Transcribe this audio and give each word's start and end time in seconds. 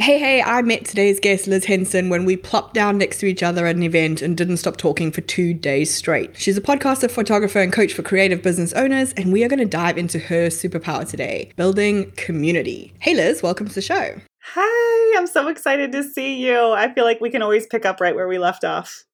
Hey, 0.00 0.18
hey, 0.18 0.40
I 0.40 0.62
met 0.62 0.86
today's 0.86 1.20
guest, 1.20 1.46
Liz 1.46 1.66
Henson, 1.66 2.08
when 2.08 2.24
we 2.24 2.34
plopped 2.34 2.72
down 2.72 2.96
next 2.96 3.20
to 3.20 3.26
each 3.26 3.42
other 3.42 3.66
at 3.66 3.76
an 3.76 3.82
event 3.82 4.22
and 4.22 4.34
didn't 4.34 4.56
stop 4.56 4.78
talking 4.78 5.12
for 5.12 5.20
two 5.20 5.52
days 5.52 5.92
straight. 5.92 6.38
She's 6.38 6.56
a 6.56 6.62
podcaster, 6.62 7.10
photographer, 7.10 7.58
and 7.58 7.70
coach 7.70 7.92
for 7.92 8.02
creative 8.02 8.42
business 8.42 8.72
owners, 8.72 9.12
and 9.12 9.30
we 9.30 9.44
are 9.44 9.48
going 9.48 9.58
to 9.58 9.66
dive 9.66 9.98
into 9.98 10.18
her 10.18 10.46
superpower 10.46 11.06
today 11.06 11.52
building 11.54 12.12
community. 12.12 12.94
Hey, 13.00 13.14
Liz, 13.14 13.42
welcome 13.42 13.68
to 13.68 13.74
the 13.74 13.82
show. 13.82 14.18
Hi, 14.54 15.18
I'm 15.18 15.26
so 15.26 15.48
excited 15.48 15.92
to 15.92 16.02
see 16.02 16.46
you. 16.46 16.58
I 16.58 16.90
feel 16.94 17.04
like 17.04 17.20
we 17.20 17.28
can 17.28 17.42
always 17.42 17.66
pick 17.66 17.84
up 17.84 18.00
right 18.00 18.14
where 18.14 18.26
we 18.26 18.38
left 18.38 18.64
off. 18.64 19.04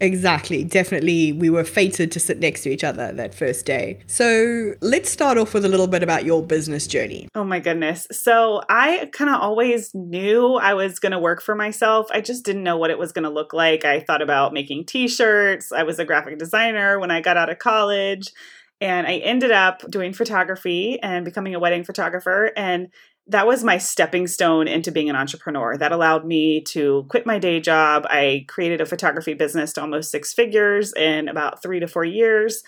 Exactly. 0.00 0.62
Definitely, 0.64 1.32
we 1.32 1.48
were 1.48 1.64
fated 1.64 2.12
to 2.12 2.20
sit 2.20 2.38
next 2.38 2.62
to 2.62 2.70
each 2.70 2.84
other 2.84 3.12
that 3.12 3.34
first 3.34 3.64
day. 3.64 3.98
So 4.06 4.74
let's 4.80 5.08
start 5.10 5.38
off 5.38 5.54
with 5.54 5.64
a 5.64 5.68
little 5.68 5.86
bit 5.86 6.02
about 6.02 6.24
your 6.24 6.42
business 6.42 6.86
journey. 6.86 7.28
Oh 7.34 7.44
my 7.44 7.60
goodness. 7.60 8.06
So 8.12 8.60
I 8.68 9.08
kind 9.12 9.30
of 9.30 9.40
always 9.40 9.94
knew 9.94 10.56
I 10.56 10.74
was 10.74 10.98
going 10.98 11.12
to 11.12 11.18
work 11.18 11.40
for 11.40 11.54
myself. 11.54 12.08
I 12.12 12.20
just 12.20 12.44
didn't 12.44 12.62
know 12.62 12.76
what 12.76 12.90
it 12.90 12.98
was 12.98 13.12
going 13.12 13.24
to 13.24 13.30
look 13.30 13.54
like. 13.54 13.84
I 13.84 14.00
thought 14.00 14.22
about 14.22 14.52
making 14.52 14.84
t 14.84 15.08
shirts. 15.08 15.72
I 15.72 15.82
was 15.82 15.98
a 15.98 16.04
graphic 16.04 16.38
designer 16.38 16.98
when 16.98 17.10
I 17.10 17.20
got 17.20 17.36
out 17.36 17.50
of 17.50 17.58
college. 17.58 18.32
And 18.78 19.06
I 19.06 19.16
ended 19.16 19.52
up 19.52 19.90
doing 19.90 20.12
photography 20.12 21.00
and 21.02 21.24
becoming 21.24 21.54
a 21.54 21.58
wedding 21.58 21.82
photographer. 21.82 22.52
And 22.54 22.88
that 23.28 23.46
was 23.46 23.64
my 23.64 23.78
stepping 23.78 24.26
stone 24.26 24.68
into 24.68 24.92
being 24.92 25.10
an 25.10 25.16
entrepreneur. 25.16 25.76
That 25.76 25.92
allowed 25.92 26.24
me 26.24 26.60
to 26.62 27.04
quit 27.08 27.26
my 27.26 27.38
day 27.38 27.60
job. 27.60 28.06
I 28.08 28.44
created 28.46 28.80
a 28.80 28.86
photography 28.86 29.34
business 29.34 29.72
to 29.74 29.80
almost 29.80 30.10
six 30.10 30.32
figures 30.32 30.92
in 30.94 31.28
about 31.28 31.62
three 31.62 31.80
to 31.80 31.88
four 31.88 32.04
years. 32.04 32.62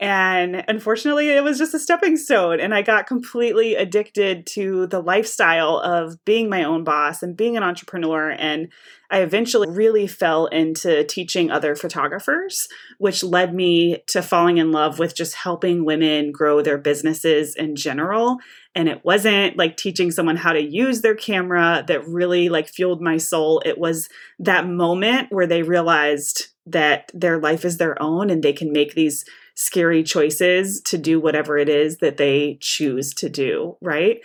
And 0.00 0.64
unfortunately, 0.68 1.30
it 1.30 1.42
was 1.42 1.58
just 1.58 1.74
a 1.74 1.78
stepping 1.78 2.16
stone. 2.16 2.60
And 2.60 2.72
I 2.72 2.82
got 2.82 3.08
completely 3.08 3.74
addicted 3.74 4.46
to 4.48 4.86
the 4.86 5.00
lifestyle 5.00 5.78
of 5.78 6.24
being 6.24 6.48
my 6.48 6.62
own 6.62 6.84
boss 6.84 7.20
and 7.20 7.36
being 7.36 7.56
an 7.56 7.64
entrepreneur. 7.64 8.30
And 8.30 8.68
I 9.10 9.22
eventually 9.22 9.68
really 9.68 10.06
fell 10.06 10.46
into 10.46 11.02
teaching 11.02 11.50
other 11.50 11.74
photographers, 11.74 12.68
which 12.98 13.24
led 13.24 13.54
me 13.54 14.04
to 14.08 14.22
falling 14.22 14.58
in 14.58 14.70
love 14.70 15.00
with 15.00 15.16
just 15.16 15.34
helping 15.34 15.84
women 15.84 16.30
grow 16.30 16.62
their 16.62 16.78
businesses 16.78 17.56
in 17.56 17.74
general. 17.74 18.36
And 18.76 18.88
it 18.88 19.04
wasn't 19.04 19.56
like 19.56 19.76
teaching 19.76 20.12
someone 20.12 20.36
how 20.36 20.52
to 20.52 20.62
use 20.62 21.00
their 21.00 21.16
camera 21.16 21.84
that 21.88 22.06
really 22.06 22.48
like 22.48 22.68
fueled 22.68 23.02
my 23.02 23.16
soul. 23.16 23.62
It 23.64 23.78
was 23.78 24.08
that 24.38 24.68
moment 24.68 25.32
where 25.32 25.46
they 25.46 25.62
realized 25.62 26.48
that 26.66 27.10
their 27.14 27.40
life 27.40 27.64
is 27.64 27.78
their 27.78 28.00
own 28.00 28.30
and 28.30 28.42
they 28.42 28.52
can 28.52 28.72
make 28.72 28.94
these 28.94 29.24
scary 29.58 30.04
choices 30.04 30.80
to 30.80 30.96
do 30.96 31.20
whatever 31.20 31.58
it 31.58 31.68
is 31.68 31.98
that 31.98 32.16
they 32.16 32.56
choose 32.60 33.12
to 33.12 33.28
do, 33.28 33.76
right? 33.82 34.18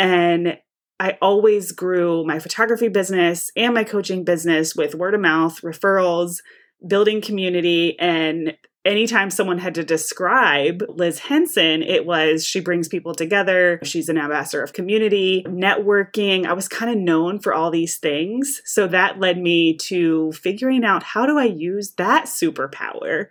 And 0.00 0.58
I 0.98 1.16
always 1.22 1.70
grew 1.70 2.24
my 2.24 2.40
photography 2.40 2.88
business 2.88 3.50
and 3.56 3.72
my 3.72 3.84
coaching 3.84 4.24
business 4.24 4.74
with 4.74 4.96
word 4.96 5.14
of 5.14 5.20
mouth, 5.20 5.60
referrals, 5.60 6.38
building 6.86 7.20
community. 7.20 7.96
And 8.00 8.56
anytime 8.84 9.30
someone 9.30 9.58
had 9.58 9.76
to 9.76 9.84
describe 9.84 10.82
Liz 10.88 11.20
Henson, 11.20 11.84
it 11.84 12.04
was 12.04 12.44
she 12.44 12.58
brings 12.58 12.88
people 12.88 13.14
together. 13.14 13.78
She's 13.84 14.08
an 14.08 14.18
ambassador 14.18 14.62
of 14.62 14.72
community, 14.72 15.44
networking. 15.46 16.46
I 16.46 16.52
was 16.52 16.66
kind 16.66 16.90
of 16.90 16.98
known 16.98 17.38
for 17.38 17.54
all 17.54 17.70
these 17.70 17.96
things. 17.98 18.60
So 18.64 18.88
that 18.88 19.20
led 19.20 19.38
me 19.38 19.76
to 19.76 20.32
figuring 20.32 20.84
out 20.84 21.04
how 21.04 21.26
do 21.26 21.38
I 21.38 21.44
use 21.44 21.92
that 21.92 22.24
superpower 22.24 23.26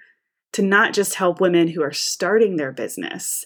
to 0.53 0.61
not 0.61 0.93
just 0.93 1.15
help 1.15 1.39
women 1.39 1.67
who 1.67 1.81
are 1.83 1.93
starting 1.93 2.55
their 2.55 2.71
business, 2.71 3.45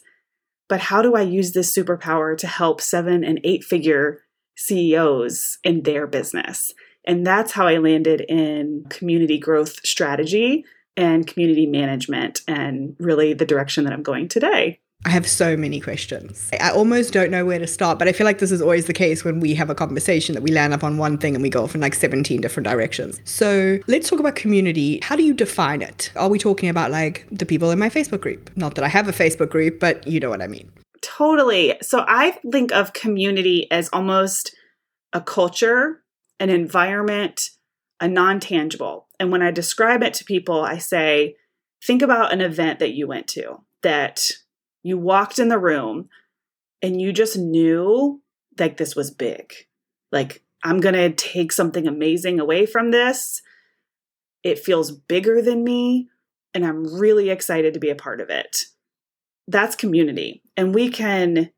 but 0.70 0.80
how 0.80 1.02
do 1.02 1.16
I 1.16 1.22
use 1.22 1.52
this 1.52 1.76
superpower 1.76 2.38
to 2.38 2.48
help 2.48 2.82
seven 2.82 3.24
and 3.24 3.40
eight 3.44 3.64
figure 3.64 4.22
CEOs 4.56 5.60
in 5.64 5.84
their 5.84 6.08
business? 6.08 6.74
And 7.06 7.28
that's 7.28 7.52
how 7.52 7.68
I 7.68 7.78
landed 7.78 8.22
in 8.22 8.86
community 8.90 9.38
growth 9.38 9.86
strategy 9.86 10.64
and 10.96 11.28
community 11.28 11.66
management 11.66 12.42
and 12.48 12.96
really 13.00 13.34
the 13.34 13.46
direction 13.46 13.84
that 13.84 13.94
I'm 13.94 14.04
going 14.04 14.28
today. 14.28 14.80
I 15.06 15.10
have 15.10 15.28
so 15.28 15.58
many 15.58 15.82
questions. 15.82 16.50
I 16.62 16.70
almost 16.70 17.12
don't 17.12 17.30
know 17.30 17.46
where 17.46 17.60
to 17.60 17.68
start, 17.68 18.00
but 18.00 18.08
I 18.08 18.14
feel 18.14 18.26
like 18.26 18.40
this 18.40 18.52
is 18.52 18.62
always 18.62 18.86
the 18.86 18.94
case 18.94 19.26
when 19.26 19.42
we 19.42 19.54
have 19.56 19.70
a 19.70 19.76
conversation 19.76 20.34
that 20.34 20.42
we 20.42 20.52
land 20.52 20.74
up 20.74 20.84
on 20.84 20.98
one 20.98 21.18
thing 21.18 21.36
and 21.36 21.44
we 21.44 21.50
go 21.50 21.64
off 21.64 21.76
in 21.76 21.82
like 21.82 21.94
17 21.94 22.40
different 22.40 22.66
directions. 22.66 23.20
So 23.26 23.80
let's 23.88 24.10
talk 24.10 24.20
about 24.20 24.36
community. 24.36 25.00
How 25.04 25.18
do 25.18 25.24
you 25.24 25.34
define 25.34 25.82
it? 25.82 26.12
Are 26.16 26.30
we 26.30 26.40
talking 26.40 26.70
about 26.70 26.90
like 26.90 27.28
the 27.32 27.46
people 27.46 27.70
in 27.72 27.80
my 27.80 27.90
Facebook 27.90 28.22
group? 28.22 28.50
Not 28.56 28.76
that 28.76 28.86
I 28.86 28.88
have 28.88 29.10
a 29.10 29.12
Facebook 29.12 29.50
group, 29.50 29.80
but 29.80 30.08
you 30.08 30.22
know 30.22 30.30
what 30.30 30.42
I 30.42 30.48
mean. 30.48 30.72
Totally. 31.02 31.76
So 31.82 32.06
I 32.08 32.40
think 32.50 32.72
of 32.72 32.94
community 32.94 33.70
as 33.72 33.90
almost 33.90 34.56
a 35.12 35.20
culture, 35.20 36.02
an 36.40 36.50
environment, 36.50 37.50
a 38.00 38.08
non 38.08 38.40
tangible. 38.40 39.10
And 39.20 39.32
when 39.32 39.42
I 39.42 39.52
describe 39.52 40.02
it 40.02 40.14
to 40.16 40.26
people, 40.26 40.62
I 40.62 40.78
say, 40.78 41.36
think 41.86 42.02
about 42.02 42.32
an 42.32 42.40
event 42.40 42.80
that 42.80 42.94
you 42.94 43.06
went 43.08 43.28
to 43.30 43.64
that 43.82 44.32
you 44.84 44.98
walked 44.98 45.40
in 45.40 45.48
the 45.48 45.58
room 45.58 46.10
and 46.82 47.02
you 47.02 47.12
just 47.12 47.38
knew 47.38 48.22
like 48.60 48.78
this 48.78 48.96
was 48.96 49.10
big. 49.10 49.54
Like, 50.12 50.44
I'm 50.64 50.80
going 50.80 50.96
to 50.96 51.10
take 51.10 51.52
something 51.52 51.88
amazing 51.88 52.40
away 52.40 52.66
from 52.66 52.92
this. 52.92 53.42
It 54.44 54.60
feels 54.60 54.92
bigger 54.92 55.42
than 55.42 55.64
me, 55.64 56.10
and 56.54 56.66
I'm 56.66 57.00
really 57.00 57.30
excited 57.30 57.74
to 57.74 57.80
be 57.80 57.90
a 57.90 57.96
part 57.96 58.22
of 58.22 58.30
it. 58.30 58.66
That's 59.48 59.76
community. 59.76 60.42
And 60.56 60.76
we 60.76 60.90
can 60.90 61.52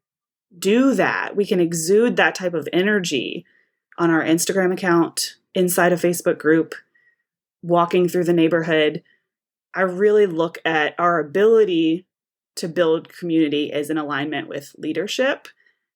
do 0.57 0.93
that. 0.93 1.35
We 1.35 1.45
can 1.45 1.59
exude 1.59 2.15
that 2.15 2.35
type 2.35 2.53
of 2.53 2.69
energy 2.71 3.45
on 3.97 4.09
our 4.09 4.23
Instagram 4.23 4.73
account, 4.73 5.35
inside 5.53 5.93
a 5.93 5.97
Facebook 5.97 6.37
group, 6.37 6.73
walking 7.61 8.07
through 8.07 8.23
the 8.23 8.33
neighborhood. 8.33 9.03
I 9.73 9.81
really 9.81 10.25
look 10.25 10.57
at 10.63 10.95
our 10.97 11.19
ability 11.19 12.05
to 12.55 12.67
build 12.67 13.09
community 13.09 13.71
is 13.71 13.89
in 13.89 13.97
alignment 13.97 14.47
with 14.47 14.75
leadership 14.77 15.47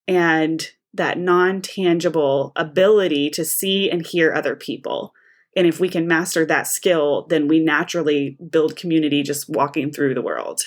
and 0.06 0.70
that 0.92 1.18
non 1.18 1.62
tangible 1.62 2.52
ability 2.56 3.30
to 3.30 3.44
see 3.44 3.90
and 3.90 4.06
hear 4.06 4.32
other 4.32 4.56
people. 4.56 5.14
And 5.56 5.66
if 5.66 5.80
we 5.80 5.88
can 5.88 6.06
master 6.06 6.46
that 6.46 6.66
skill, 6.66 7.26
then 7.28 7.48
we 7.48 7.58
naturally 7.58 8.36
build 8.50 8.76
community 8.76 9.22
just 9.22 9.48
walking 9.48 9.90
through 9.90 10.14
the 10.14 10.22
world. 10.22 10.62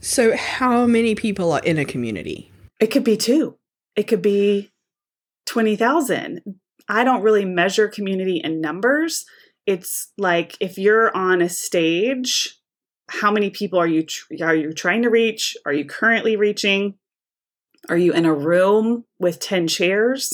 So, 0.00 0.36
how 0.36 0.86
many 0.86 1.14
people 1.14 1.52
are 1.52 1.62
in 1.62 1.78
a 1.78 1.84
community? 1.84 2.50
It 2.80 2.88
could 2.88 3.04
be 3.04 3.16
two, 3.16 3.56
it 3.96 4.04
could 4.04 4.22
be 4.22 4.70
20,000. 5.46 6.40
I 6.88 7.04
don't 7.04 7.22
really 7.22 7.44
measure 7.44 7.88
community 7.88 8.40
in 8.42 8.60
numbers. 8.60 9.24
It's 9.66 10.12
like 10.18 10.56
if 10.60 10.76
you're 10.76 11.14
on 11.16 11.40
a 11.40 11.48
stage 11.48 12.58
how 13.08 13.30
many 13.30 13.50
people 13.50 13.78
are 13.78 13.86
you 13.86 14.06
are 14.40 14.54
you 14.54 14.72
trying 14.72 15.02
to 15.02 15.10
reach? 15.10 15.56
Are 15.66 15.72
you 15.72 15.84
currently 15.84 16.36
reaching? 16.36 16.94
Are 17.88 17.96
you 17.96 18.12
in 18.12 18.24
a 18.24 18.34
room 18.34 19.04
with 19.18 19.40
10 19.40 19.68
chairs? 19.68 20.32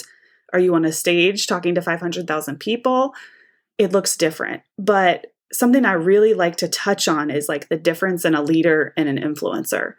Are 0.53 0.61
you 0.61 0.75
on 0.75 0.85
a 0.85 0.93
stage 0.93 1.47
talking 1.47 1.75
to 1.75 1.83
500,000 1.83 2.59
people? 2.59 3.13
It 3.79 3.93
looks 3.93 4.17
different. 4.17 4.63
But 4.79 5.29
something 5.53 5.85
I 5.85 5.93
really 5.93 6.35
like 6.35 6.57
to 6.57 6.69
touch 6.69 7.09
on 7.09 7.31
is 7.31 7.49
like 7.49 7.69
the 7.69 7.77
difference 7.77 8.25
in 8.25 8.35
a 8.35 8.43
leader 8.43 8.93
and 8.97 9.09
an 9.09 9.19
influencer. 9.19 9.95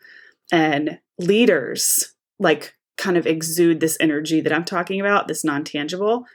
And 0.52 1.00
leaders 1.18 2.14
like 2.40 2.74
kind 2.98 3.18
of 3.18 3.28
exude 3.28 3.80
this 3.80 3.98
energy 4.00 4.42
that 4.42 4.54
I'm 4.54 4.66
talking 4.66 5.00
about, 5.00 5.28
this 5.28 5.44
non 5.44 5.64
tangible. 5.64 6.26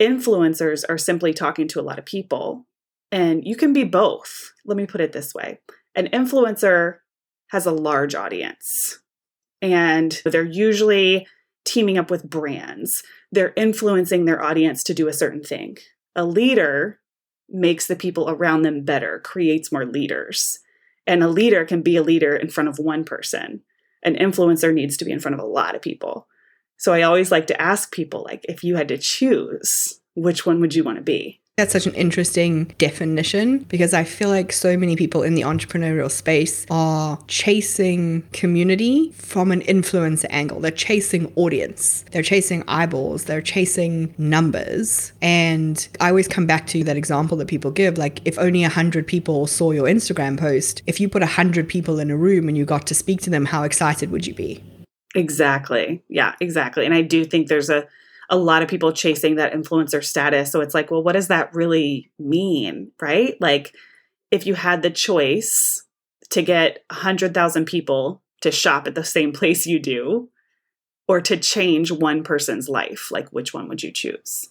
Influencers 0.00 0.84
are 0.88 0.98
simply 0.98 1.32
talking 1.32 1.68
to 1.68 1.80
a 1.80 1.82
lot 1.82 1.98
of 1.98 2.04
people. 2.04 2.66
And 3.12 3.46
you 3.46 3.56
can 3.56 3.72
be 3.72 3.84
both. 3.84 4.52
Let 4.66 4.76
me 4.76 4.86
put 4.86 5.00
it 5.00 5.12
this 5.12 5.32
way 5.34 5.60
an 5.96 6.08
influencer 6.08 6.98
has 7.48 7.66
a 7.66 7.72
large 7.72 8.14
audience 8.14 9.00
and 9.62 10.20
they're 10.24 10.44
usually 10.44 11.26
teaming 11.64 11.98
up 11.98 12.10
with 12.10 12.28
brands. 12.28 13.02
They're 13.32 13.54
influencing 13.56 14.24
their 14.24 14.42
audience 14.42 14.84
to 14.84 14.94
do 14.94 15.08
a 15.08 15.12
certain 15.12 15.42
thing. 15.42 15.78
A 16.14 16.24
leader 16.24 17.00
makes 17.48 17.86
the 17.86 17.96
people 17.96 18.28
around 18.28 18.62
them 18.62 18.84
better, 18.84 19.20
creates 19.20 19.72
more 19.72 19.86
leaders. 19.86 20.60
And 21.06 21.22
a 21.22 21.28
leader 21.28 21.64
can 21.64 21.82
be 21.82 21.96
a 21.96 22.02
leader 22.02 22.36
in 22.36 22.48
front 22.48 22.68
of 22.68 22.78
one 22.78 23.04
person. 23.04 23.62
An 24.02 24.16
influencer 24.16 24.72
needs 24.72 24.96
to 24.98 25.04
be 25.04 25.12
in 25.12 25.20
front 25.20 25.34
of 25.34 25.40
a 25.40 25.46
lot 25.46 25.74
of 25.74 25.82
people. 25.82 26.28
So 26.76 26.92
I 26.92 27.02
always 27.02 27.30
like 27.30 27.46
to 27.46 27.60
ask 27.60 27.92
people 27.92 28.24
like 28.24 28.44
if 28.48 28.62
you 28.62 28.76
had 28.76 28.88
to 28.88 28.98
choose, 28.98 30.00
which 30.14 30.44
one 30.44 30.60
would 30.60 30.74
you 30.74 30.84
want 30.84 30.98
to 30.98 31.02
be? 31.02 31.40
That's 31.56 31.72
such 31.72 31.86
an 31.86 31.94
interesting 31.94 32.64
definition 32.76 33.60
because 33.60 33.94
I 33.94 34.04
feel 34.04 34.28
like 34.28 34.52
so 34.52 34.76
many 34.76 34.94
people 34.94 35.22
in 35.22 35.34
the 35.34 35.40
entrepreneurial 35.40 36.10
space 36.10 36.66
are 36.68 37.18
chasing 37.28 38.24
community 38.34 39.10
from 39.12 39.50
an 39.50 39.62
influencer 39.62 40.26
angle. 40.28 40.60
They're 40.60 40.70
chasing 40.70 41.32
audience, 41.34 42.04
they're 42.12 42.22
chasing 42.22 42.62
eyeballs, 42.68 43.24
they're 43.24 43.40
chasing 43.40 44.14
numbers. 44.18 45.12
And 45.22 45.88
I 45.98 46.10
always 46.10 46.28
come 46.28 46.44
back 46.44 46.66
to 46.66 46.84
that 46.84 46.98
example 46.98 47.38
that 47.38 47.48
people 47.48 47.70
give 47.70 47.96
like, 47.96 48.20
if 48.26 48.38
only 48.38 48.60
100 48.60 49.06
people 49.06 49.46
saw 49.46 49.70
your 49.70 49.86
Instagram 49.86 50.38
post, 50.38 50.82
if 50.86 51.00
you 51.00 51.08
put 51.08 51.22
100 51.22 51.70
people 51.70 51.98
in 51.98 52.10
a 52.10 52.18
room 52.18 52.48
and 52.48 52.58
you 52.58 52.66
got 52.66 52.86
to 52.88 52.94
speak 52.94 53.22
to 53.22 53.30
them, 53.30 53.46
how 53.46 53.62
excited 53.62 54.10
would 54.10 54.26
you 54.26 54.34
be? 54.34 54.62
Exactly. 55.14 56.02
Yeah, 56.10 56.34
exactly. 56.38 56.84
And 56.84 56.92
I 56.92 57.00
do 57.00 57.24
think 57.24 57.48
there's 57.48 57.70
a 57.70 57.88
a 58.28 58.36
lot 58.36 58.62
of 58.62 58.68
people 58.68 58.92
chasing 58.92 59.36
that 59.36 59.52
influencer 59.52 60.02
status. 60.02 60.50
So 60.50 60.60
it's 60.60 60.74
like, 60.74 60.90
well, 60.90 61.02
what 61.02 61.12
does 61.12 61.28
that 61.28 61.54
really 61.54 62.10
mean? 62.18 62.92
Right? 63.00 63.36
Like, 63.40 63.74
if 64.30 64.46
you 64.46 64.54
had 64.54 64.82
the 64.82 64.90
choice 64.90 65.84
to 66.30 66.42
get 66.42 66.84
100,000 66.90 67.64
people 67.64 68.22
to 68.40 68.50
shop 68.50 68.86
at 68.86 68.94
the 68.94 69.04
same 69.04 69.32
place 69.32 69.66
you 69.66 69.78
do, 69.78 70.28
or 71.08 71.20
to 71.20 71.36
change 71.36 71.92
one 71.92 72.24
person's 72.24 72.68
life, 72.68 73.12
like, 73.12 73.28
which 73.28 73.54
one 73.54 73.68
would 73.68 73.82
you 73.82 73.92
choose? 73.92 74.48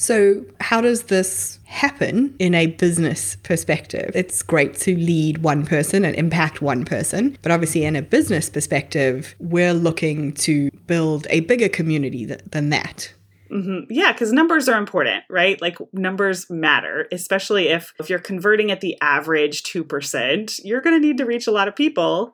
So, 0.00 0.46
how 0.60 0.80
does 0.80 1.04
this 1.04 1.58
happen 1.66 2.34
in 2.38 2.54
a 2.54 2.68
business 2.68 3.36
perspective? 3.42 4.12
It's 4.14 4.42
great 4.42 4.72
to 4.76 4.96
lead 4.96 5.42
one 5.42 5.66
person 5.66 6.06
and 6.06 6.16
impact 6.16 6.62
one 6.62 6.86
person, 6.86 7.36
but 7.42 7.52
obviously, 7.52 7.84
in 7.84 7.96
a 7.96 8.00
business 8.00 8.48
perspective, 8.48 9.34
we're 9.38 9.74
looking 9.74 10.32
to 10.46 10.70
build 10.86 11.26
a 11.28 11.40
bigger 11.40 11.68
community 11.68 12.24
th- 12.24 12.40
than 12.50 12.70
that. 12.70 13.12
Mm-hmm. 13.52 13.92
Yeah, 13.92 14.12
because 14.12 14.32
numbers 14.32 14.70
are 14.70 14.78
important, 14.78 15.22
right? 15.28 15.60
Like 15.60 15.76
numbers 15.92 16.48
matter, 16.48 17.06
especially 17.12 17.68
if 17.68 17.92
if 18.00 18.08
you're 18.08 18.20
converting 18.20 18.70
at 18.70 18.80
the 18.80 18.96
average 19.02 19.64
two 19.64 19.84
percent. 19.84 20.60
You're 20.64 20.80
going 20.80 20.98
to 20.98 21.06
need 21.06 21.18
to 21.18 21.26
reach 21.26 21.46
a 21.46 21.52
lot 21.52 21.68
of 21.68 21.76
people 21.76 22.32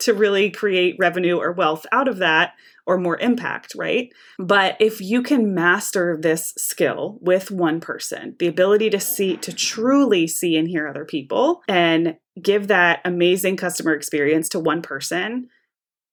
to 0.00 0.12
really 0.12 0.50
create 0.50 0.96
revenue 0.98 1.38
or 1.38 1.52
wealth 1.52 1.86
out 1.92 2.08
of 2.08 2.18
that 2.18 2.54
or 2.86 2.98
more 2.98 3.18
impact, 3.18 3.74
right? 3.76 4.12
But 4.38 4.76
if 4.78 5.00
you 5.00 5.22
can 5.22 5.54
master 5.54 6.16
this 6.20 6.54
skill 6.56 7.18
with 7.20 7.50
one 7.50 7.80
person, 7.80 8.36
the 8.38 8.46
ability 8.46 8.90
to 8.90 9.00
see, 9.00 9.36
to 9.38 9.52
truly 9.52 10.26
see 10.26 10.56
and 10.56 10.68
hear 10.68 10.86
other 10.86 11.04
people 11.04 11.62
and 11.68 12.16
give 12.40 12.68
that 12.68 13.00
amazing 13.04 13.56
customer 13.56 13.92
experience 13.92 14.48
to 14.50 14.60
one 14.60 14.82
person 14.82 15.48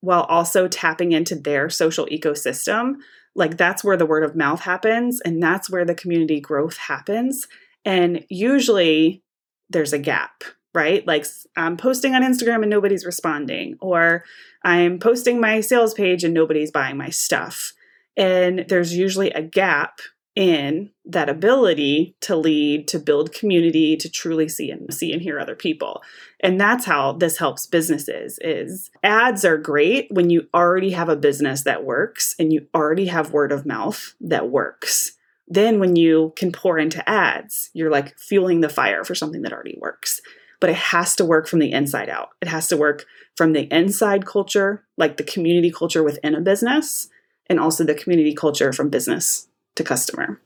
while 0.01 0.24
also 0.24 0.68
tapping 0.68 1.12
into 1.12 1.35
their 1.35 1.69
social 1.69 2.07
ecosystem, 2.07 2.95
like 3.35 3.57
that's 3.57 3.83
where 3.83 3.97
the 3.97 4.06
word 4.06 4.24
of 4.24 4.35
mouth 4.35 4.62
happens 4.62 5.21
and 5.21 5.41
that's 5.41 5.69
where 5.69 5.85
the 5.85 5.95
community 5.95 6.41
growth 6.41 6.77
happens. 6.77 7.47
And 7.85 8.25
usually 8.30 9.24
there's 9.69 9.94
a 9.94 10.00
gap 10.00 10.44
right? 10.74 11.06
Like 11.06 11.25
I'm 11.56 11.78
posting 11.78 12.16
on 12.16 12.24
Instagram 12.24 12.62
and 12.62 12.70
nobody's 12.70 13.06
responding, 13.06 13.78
or 13.80 14.24
I'm 14.64 15.00
posting 15.00 15.40
my 15.40 15.62
sales 15.62 15.94
page 15.94 16.24
and 16.24 16.34
nobody's 16.34 16.72
buying 16.72 16.98
my 16.98 17.10
stuff. 17.10 17.74
And 18.16 18.66
there's 18.70 18.96
usually 18.96 19.31
a 19.31 19.42
gap 19.42 20.00
in 20.36 20.90
that 21.06 21.30
ability 21.30 22.16
to 22.22 22.36
lead, 22.36 22.88
to 22.88 22.98
build 22.98 23.34
community, 23.34 23.96
to 23.96 24.10
truly 24.10 24.50
see 24.50 24.72
and 24.72 24.92
see 24.92 25.14
and 25.14 25.22
hear 25.22 25.40
other 25.40 25.56
people. 25.56 26.02
And 26.40 26.60
that's 26.60 26.86
how 26.86 27.14
this 27.14 27.38
helps 27.38 27.68
businesses 27.68 28.40
is 28.42 28.90
ads 29.04 29.46
are 29.46 29.58
great 29.58 30.08
when 30.10 30.31
you 30.31 30.48
already 30.54 30.92
have 30.92 31.10
a 31.10 31.16
business 31.16 31.64
that 31.64 31.84
works 31.84 32.36
and 32.40 32.52
you 32.52 32.68
already 32.74 33.08
have 33.08 33.31
word 33.31 33.52
of 33.52 33.66
mouth 33.66 34.16
that 34.22 34.50
works. 34.50 35.14
Then 35.48 35.80
when 35.80 35.96
you 35.96 36.34
can 36.36 36.52
pour 36.52 36.80
into 36.80 37.08
ads, 37.08 37.69
you're 37.74 37.92
like 37.92 38.18
fueling 38.18 38.62
the 38.62 38.69
fire 38.69 39.04
for 39.04 39.14
something 39.14 39.44
that 39.44 39.54
already 39.54 39.78
works 39.80 40.19
but 40.63 40.69
it 40.69 40.77
has 40.77 41.13
to 41.13 41.25
work 41.25 41.45
from 41.45 41.60
the 41.60 41.74
inside 41.74 42.07
out. 42.07 42.30
It 42.42 42.48
has 42.48 42.69
to 42.69 42.77
work 42.77 43.04
from 43.36 43.51
the 43.51 43.68
inside 43.69 44.25
culture, 44.25 44.86
like 44.95 45.18
the 45.18 45.24
community 45.25 45.69
culture 45.69 46.01
within 46.01 46.36
a 46.36 46.39
business, 46.39 47.10
and 47.48 47.60
also 47.60 47.83
the 47.83 47.94
community 47.94 48.33
culture 48.33 48.71
from 48.71 48.88
business 48.88 49.50
to 49.75 49.83
customer. 49.83 50.39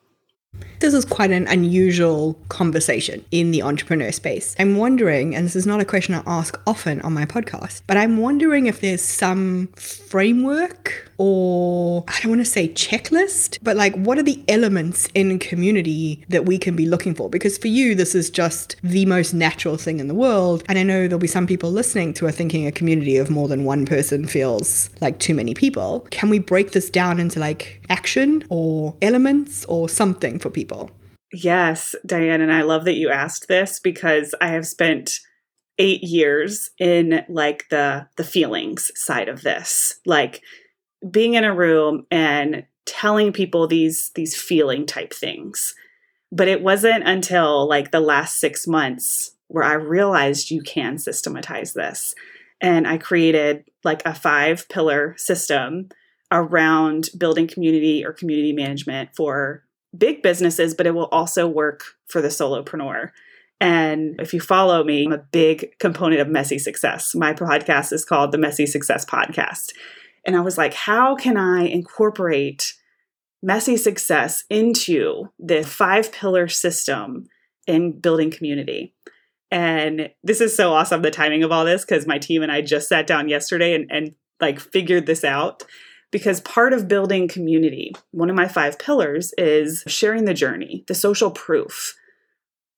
This 0.80 0.94
is 0.94 1.06
quite 1.06 1.32
an 1.32 1.48
unusual 1.48 2.36
conversation 2.50 3.26
in 3.32 3.50
the 3.50 3.64
entrepreneur 3.64 4.12
space. 4.12 4.56
I'm 4.60 4.78
wondering, 4.78 5.36
and 5.36 5.44
this 5.44 5.56
is 5.56 5.66
not 5.66 5.80
a 5.80 5.86
question 5.86 6.14
I 6.14 6.22
ask 6.28 6.60
often 6.68 7.02
on 7.02 7.14
my 7.14 7.26
podcast, 7.26 7.82
but 7.88 7.98
I'm 7.98 8.18
wondering 8.18 8.68
if 8.68 8.80
there's 8.80 9.02
some 9.02 9.70
framework 9.76 11.10
or 11.18 12.04
I 12.08 12.20
don't 12.22 12.30
want 12.30 12.42
to 12.42 12.46
say 12.46 12.70
checklist, 12.70 13.58
but 13.64 13.76
like 13.76 13.96
what 13.96 14.20
are 14.20 14.24
the 14.24 14.44
elements 14.48 15.10
in 15.16 15.40
community 15.40 16.24
that 16.30 16.46
we 16.46 16.60
can 16.60 16.76
be 16.76 16.86
looking 16.86 17.16
for? 17.16 17.28
Because 17.28 17.58
for 17.58 17.70
you, 17.70 17.96
this 17.96 18.14
is 18.14 18.30
just 18.30 18.76
the 18.84 19.06
most 19.08 19.34
natural 19.34 19.78
thing 19.78 20.00
in 20.00 20.08
the 20.08 20.14
world. 20.14 20.64
And 20.70 20.78
I 20.78 20.84
know 20.84 21.08
there'll 21.08 21.18
be 21.18 21.28
some 21.28 21.48
people 21.48 21.72
listening 21.72 22.14
to 22.16 22.28
are 22.28 22.32
thinking 22.32 22.68
a 22.68 22.72
community 22.72 23.18
of 23.18 23.32
more 23.32 23.48
than 23.48 23.66
one 23.66 23.86
person 23.86 24.28
feels 24.28 24.92
like 25.02 25.18
too 25.18 25.34
many 25.34 25.54
people. 25.54 26.02
Can 26.12 26.30
we 26.30 26.38
break 26.40 26.72
this 26.72 26.90
down 26.90 27.20
into 27.20 27.40
like 27.40 27.82
action 27.90 28.44
or 28.50 28.96
elements 29.02 29.66
or 29.66 29.90
something 29.90 30.38
for 30.38 30.52
people? 30.52 30.67
Yes, 31.34 31.96
Diane, 32.06 32.42
and 32.42 32.54
I 32.54 32.62
love 32.62 32.86
that 32.86 32.96
you 32.96 33.10
asked 33.10 33.48
this 33.48 33.80
because 33.80 34.34
I 34.40 34.50
have 34.50 34.66
spent 34.66 35.20
eight 35.78 36.04
years 36.04 36.72
in 36.80 37.24
like 37.30 37.66
the 37.70 38.08
the 38.16 38.24
feelings 38.24 38.92
side 38.96 39.30
of 39.30 39.42
this. 39.42 40.00
Like 40.06 40.42
being 41.10 41.36
in 41.36 41.44
a 41.44 41.54
room 41.54 42.06
and 42.10 42.66
telling 42.86 43.34
people 43.34 43.68
these 43.68 44.12
these 44.16 44.36
feeling 44.36 44.86
type 44.86 45.14
things. 45.14 45.76
But 46.32 46.48
it 46.48 46.62
wasn't 46.62 47.08
until 47.08 47.68
like 47.68 47.92
the 47.92 48.02
last 48.02 48.40
6 48.40 48.68
months 48.68 49.32
where 49.48 49.64
I 49.64 49.74
realized 49.74 50.52
you 50.52 50.62
can 50.62 50.98
systematize 50.98 51.74
this. 51.74 52.16
And 52.60 52.88
I 52.88 52.98
created 52.98 53.64
like 53.84 54.02
a 54.06 54.14
five 54.14 54.68
pillar 54.68 55.16
system 55.18 55.90
around 56.32 57.10
building 57.18 57.48
community 57.48 58.04
or 58.04 58.12
community 58.12 58.52
management 58.52 59.16
for 59.16 59.64
big 59.98 60.22
businesses, 60.22 60.74
but 60.74 60.88
it 60.88 60.96
will 60.96 61.08
also 61.08 61.48
work 61.48 61.84
for 62.08 62.22
the 62.22 62.28
solopreneur. 62.28 63.12
And 63.60 64.20
if 64.22 64.34
you 64.34 64.40
follow 64.40 64.84
me, 64.84 65.06
I'm 65.06 65.14
a 65.14 65.18
big 65.18 65.78
component 65.80 66.22
of 66.22 66.28
messy 66.28 66.60
success. 66.60 67.16
My 67.16 67.34
podcast 67.34 67.92
is 67.92 68.06
called 68.06 68.32
the 68.32 68.38
Messy 68.38 68.66
Success 68.66 69.04
Podcast. 69.04 69.74
And 70.26 70.36
I 70.36 70.42
was 70.42 70.58
like, 70.58 70.74
how 70.74 71.16
can 71.16 71.38
I 71.38 71.62
incorporate 71.62 72.74
messy 73.42 73.78
success 73.78 74.44
into 74.50 75.30
the 75.40 75.64
five 75.64 76.12
pillar 76.12 76.48
system 76.48 77.28
in 77.66 78.00
building 78.00 78.30
community? 78.30 78.94
And 79.50 80.10
this 80.24 80.42
is 80.42 80.56
so 80.56 80.74
awesome, 80.74 81.02
the 81.02 81.10
timing 81.10 81.44
of 81.44 81.52
all 81.52 81.66
this, 81.66 81.86
because 81.86 82.06
my 82.06 82.20
team 82.20 82.44
and 82.44 82.52
I 82.52 82.62
just 82.62 82.90
sat 82.90 83.08
down 83.08 83.30
yesterday 83.30 83.74
and, 83.74 83.90
and 83.90 84.14
like 84.42 84.60
figured 84.60 85.06
this 85.06 85.24
out. 85.24 85.64
Because 86.12 86.40
part 86.42 86.74
of 86.74 86.88
building 86.88 87.28
community, 87.28 87.94
one 88.12 88.30
of 88.30 88.36
my 88.36 88.48
five 88.48 88.80
pillars 88.80 89.34
is 89.38 89.84
sharing 89.88 90.26
the 90.26 90.34
journey, 90.34 90.84
the 90.88 90.96
social 90.96 91.32
proof. 91.32 91.96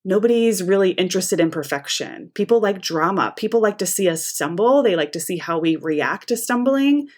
Nobody's 0.03 0.63
really 0.63 0.91
interested 0.91 1.39
in 1.39 1.51
perfection. 1.51 2.31
People 2.33 2.59
like 2.59 2.81
drama. 2.81 3.33
People 3.37 3.61
like 3.61 3.77
to 3.79 3.85
see 3.85 4.09
us 4.09 4.25
stumble. 4.25 4.81
They 4.81 4.95
like 4.95 5.11
to 5.11 5.19
see 5.19 5.37
how 5.37 5.59
we 5.59 5.75
react 5.75 6.29
to 6.29 6.37
stumbling. 6.37 7.09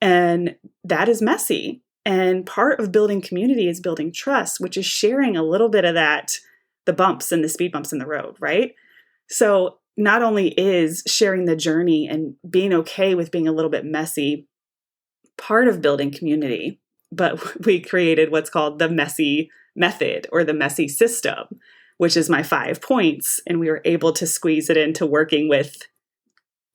And 0.00 0.56
that 0.84 1.08
is 1.08 1.22
messy. 1.22 1.82
And 2.06 2.46
part 2.46 2.80
of 2.80 2.92
building 2.92 3.20
community 3.20 3.68
is 3.68 3.80
building 3.80 4.12
trust, 4.12 4.60
which 4.60 4.76
is 4.76 4.86
sharing 4.86 5.36
a 5.36 5.42
little 5.42 5.68
bit 5.68 5.84
of 5.84 5.94
that, 5.94 6.38
the 6.86 6.92
bumps 6.92 7.32
and 7.32 7.44
the 7.44 7.48
speed 7.48 7.72
bumps 7.72 7.92
in 7.92 7.98
the 7.98 8.06
road, 8.06 8.36
right? 8.40 8.74
So, 9.28 9.78
not 9.96 10.22
only 10.22 10.48
is 10.48 11.02
sharing 11.06 11.44
the 11.44 11.56
journey 11.56 12.08
and 12.08 12.34
being 12.48 12.72
okay 12.72 13.14
with 13.14 13.30
being 13.30 13.46
a 13.46 13.52
little 13.52 13.70
bit 13.70 13.84
messy 13.84 14.48
part 15.40 15.66
of 15.66 15.82
building 15.82 16.12
community, 16.12 16.80
but 17.10 17.64
we 17.66 17.80
created 17.80 18.30
what's 18.30 18.50
called 18.50 18.78
the 18.78 18.88
messy 18.88 19.50
method 19.74 20.26
or 20.30 20.44
the 20.44 20.54
messy 20.54 20.86
system, 20.86 21.46
which 21.96 22.16
is 22.16 22.30
my 22.30 22.42
five 22.42 22.80
points. 22.80 23.40
And 23.46 23.58
we 23.58 23.68
were 23.68 23.82
able 23.84 24.12
to 24.12 24.26
squeeze 24.26 24.70
it 24.70 24.76
into 24.76 25.06
working 25.06 25.48
with 25.48 25.76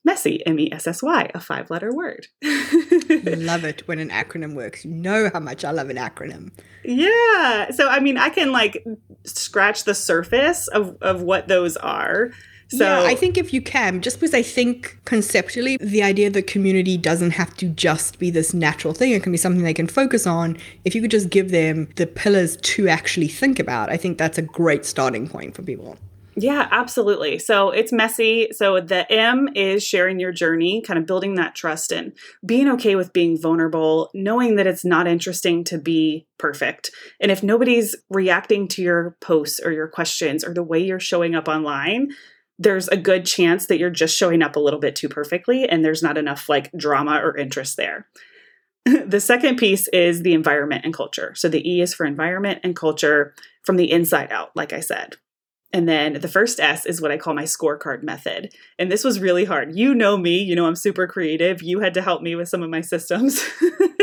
Messy, 0.05 0.45
M 0.45 0.59
E 0.59 0.71
S 0.71 0.85
S 0.85 1.01
Y, 1.01 1.31
a 1.33 1.39
five 1.39 1.71
letter 1.71 1.91
word. 1.91 2.27
love 2.43 3.65
it 3.65 3.87
when 3.87 3.97
an 3.97 4.11
acronym 4.11 4.53
works. 4.53 4.85
You 4.85 4.91
know 4.91 5.31
how 5.33 5.39
much 5.39 5.65
I 5.65 5.71
love 5.71 5.89
an 5.89 5.97
acronym. 5.97 6.51
Yeah. 6.83 7.71
So, 7.71 7.89
I 7.89 7.99
mean, 7.99 8.15
I 8.15 8.29
can 8.29 8.51
like 8.51 8.85
scratch 9.23 9.83
the 9.83 9.95
surface 9.95 10.67
of, 10.67 10.95
of 11.01 11.23
what 11.23 11.47
those 11.47 11.75
are. 11.77 12.29
So 12.69 12.83
yeah, 12.83 13.07
I 13.07 13.15
think 13.15 13.37
if 13.37 13.53
you 13.53 13.61
can, 13.61 14.01
just 14.01 14.19
because 14.19 14.33
I 14.33 14.41
think 14.41 14.99
conceptually 15.05 15.77
the 15.77 16.01
idea 16.01 16.29
that 16.31 16.47
community 16.47 16.97
doesn't 16.97 17.31
have 17.31 17.55
to 17.57 17.67
just 17.67 18.17
be 18.17 18.31
this 18.31 18.53
natural 18.53 18.93
thing, 18.93 19.11
it 19.11 19.21
can 19.23 19.31
be 19.31 19.37
something 19.37 19.63
they 19.63 19.73
can 19.73 19.87
focus 19.87 20.25
on. 20.25 20.57
If 20.83 20.95
you 20.95 21.01
could 21.01 21.11
just 21.11 21.29
give 21.29 21.51
them 21.51 21.89
the 21.95 22.07
pillars 22.07 22.57
to 22.57 22.87
actually 22.87 23.27
think 23.27 23.59
about, 23.59 23.91
I 23.91 23.97
think 23.97 24.17
that's 24.17 24.37
a 24.37 24.41
great 24.41 24.85
starting 24.85 25.27
point 25.27 25.55
for 25.55 25.61
people. 25.61 25.97
Yeah, 26.37 26.67
absolutely. 26.69 27.39
So 27.39 27.69
it's 27.69 27.93
messy. 27.93 28.49
So 28.51 28.81
the 28.81 29.09
M 29.09 29.47
is 29.55 29.83
sharing 29.83 30.19
your 30.19 30.33
journey, 30.33 30.81
kind 30.81 30.99
of 30.99 31.05
building 31.05 31.35
that 31.35 31.55
trust 31.55 31.93
and 31.93 32.11
being 32.45 32.67
okay 32.71 32.97
with 32.97 33.13
being 33.13 33.39
vulnerable, 33.41 34.09
knowing 34.13 34.55
that 34.55 34.67
it's 34.67 34.83
not 34.83 35.07
interesting 35.07 35.63
to 35.65 35.77
be 35.77 36.27
perfect. 36.37 36.91
And 37.21 37.31
if 37.31 37.41
nobody's 37.41 37.95
reacting 38.09 38.67
to 38.69 38.81
your 38.81 39.15
posts 39.21 39.61
or 39.63 39.71
your 39.71 39.87
questions 39.87 40.43
or 40.43 40.53
the 40.53 40.63
way 40.63 40.79
you're 40.79 40.99
showing 40.99 41.35
up 41.35 41.47
online, 41.47 42.09
there's 42.57 42.87
a 42.87 42.97
good 42.97 43.25
chance 43.25 43.65
that 43.67 43.77
you're 43.77 43.89
just 43.89 44.15
showing 44.15 44.41
up 44.41 44.55
a 44.55 44.59
little 44.59 44.79
bit 44.79 44.95
too 44.95 45.09
perfectly 45.09 45.67
and 45.67 45.83
there's 45.83 46.03
not 46.03 46.17
enough 46.17 46.47
like 46.47 46.71
drama 46.73 47.19
or 47.21 47.37
interest 47.37 47.77
there. 47.77 48.07
the 48.85 49.19
second 49.19 49.57
piece 49.57 49.87
is 49.89 50.21
the 50.21 50.33
environment 50.33 50.85
and 50.85 50.93
culture. 50.93 51.33
So 51.35 51.49
the 51.49 51.67
E 51.69 51.81
is 51.81 51.93
for 51.93 52.05
environment 52.05 52.59
and 52.63 52.75
culture 52.75 53.33
from 53.63 53.77
the 53.77 53.91
inside 53.91 54.31
out, 54.31 54.51
like 54.55 54.73
I 54.73 54.79
said. 54.79 55.15
And 55.73 55.89
then 55.89 56.13
the 56.21 56.29
first 56.29 56.59
S 56.59 56.85
is 56.85 57.01
what 57.01 57.11
I 57.11 57.17
call 57.17 57.33
my 57.33 57.43
scorecard 57.43 58.03
method. 58.03 58.53
And 58.79 58.89
this 58.89 59.03
was 59.03 59.19
really 59.19 59.43
hard. 59.43 59.75
You 59.75 59.93
know 59.93 60.15
me, 60.15 60.41
you 60.41 60.55
know 60.55 60.67
I'm 60.67 60.75
super 60.75 61.07
creative. 61.07 61.61
You 61.61 61.81
had 61.81 61.95
to 61.95 62.01
help 62.01 62.21
me 62.21 62.35
with 62.35 62.47
some 62.47 62.63
of 62.63 62.69
my 62.69 62.81
systems 62.81 63.43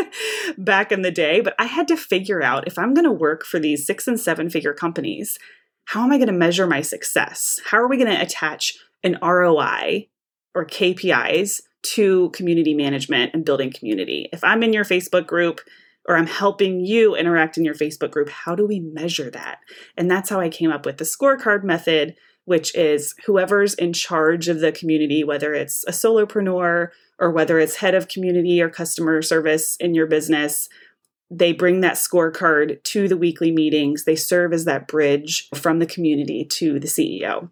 back 0.59 0.93
in 0.93 1.01
the 1.01 1.11
day, 1.11 1.41
but 1.41 1.55
I 1.59 1.65
had 1.65 1.89
to 1.89 1.97
figure 1.97 2.43
out 2.43 2.67
if 2.67 2.79
I'm 2.79 2.93
going 2.93 3.07
to 3.07 3.13
work 3.13 3.45
for 3.45 3.59
these 3.59 3.87
six 3.87 4.07
and 4.07 4.21
seven 4.21 4.51
figure 4.51 4.75
companies, 4.75 5.39
how 5.85 6.03
am 6.05 6.13
I 6.13 6.17
going 6.17 6.29
to 6.29 6.33
measure 6.33 6.67
my 6.67 6.83
success? 6.83 7.61
How 7.65 7.79
are 7.79 7.89
we 7.89 7.97
going 7.97 8.11
to 8.11 8.23
attach 8.23 8.77
an 9.03 9.19
ROI 9.23 10.09
or 10.55 10.67
KPIs 10.67 11.61
to 11.83 12.31
community 12.31 12.75
management 12.75 13.33
and 13.35 13.45
building 13.45 13.73
community? 13.73 14.29
If 14.33 14.45
I'm 14.45 14.63
in 14.63 14.73
your 14.73 14.85
Facebook 14.85 15.27
group, 15.27 15.61
or 16.07 16.17
I'm 16.17 16.27
helping 16.27 16.81
you 16.81 17.15
interact 17.15 17.57
in 17.57 17.65
your 17.65 17.75
Facebook 17.75 18.11
group. 18.11 18.29
How 18.29 18.55
do 18.55 18.67
we 18.67 18.81
measure 18.81 19.31
that? 19.31 19.59
And 19.97 20.11
that's 20.11 20.31
how 20.31 20.41
I 20.41 20.49
came 20.49 20.71
up 20.71 20.85
with 20.85 20.99
the 20.99 21.05
scorecard 21.05 21.63
method, 21.63 22.17
which 22.45 22.75
is 22.75 23.15
whoever's 23.27 23.75
in 23.75 23.93
charge 23.93 24.49
of 24.49 24.61
the 24.61 24.73
community, 24.73 25.23
whether 25.23 25.55
it's 25.55 25.85
a 25.85 25.93
solopreneur 25.93 26.89
or 27.19 27.31
whether 27.31 27.59
it's 27.59 27.77
head 27.77 27.95
of 27.95 28.09
community 28.09 28.61
or 28.61 28.69
customer 28.69 29.23
service 29.23 29.77
in 29.77 29.95
your 29.95 30.07
business, 30.07 30.69
they 31.33 31.53
bring 31.53 31.81
that 31.81 31.95
scorecard 31.95 32.83
to 32.85 33.09
the 33.09 33.17
weekly 33.17 33.51
meetings. 33.51 34.05
They 34.05 34.17
serve 34.17 34.53
as 34.53 34.67
that 34.67 34.87
bridge 34.87 35.49
from 35.55 35.79
the 35.79 35.87
community 35.87 36.45
to 36.45 36.79
the 36.79 36.87
CEO. 36.87 37.49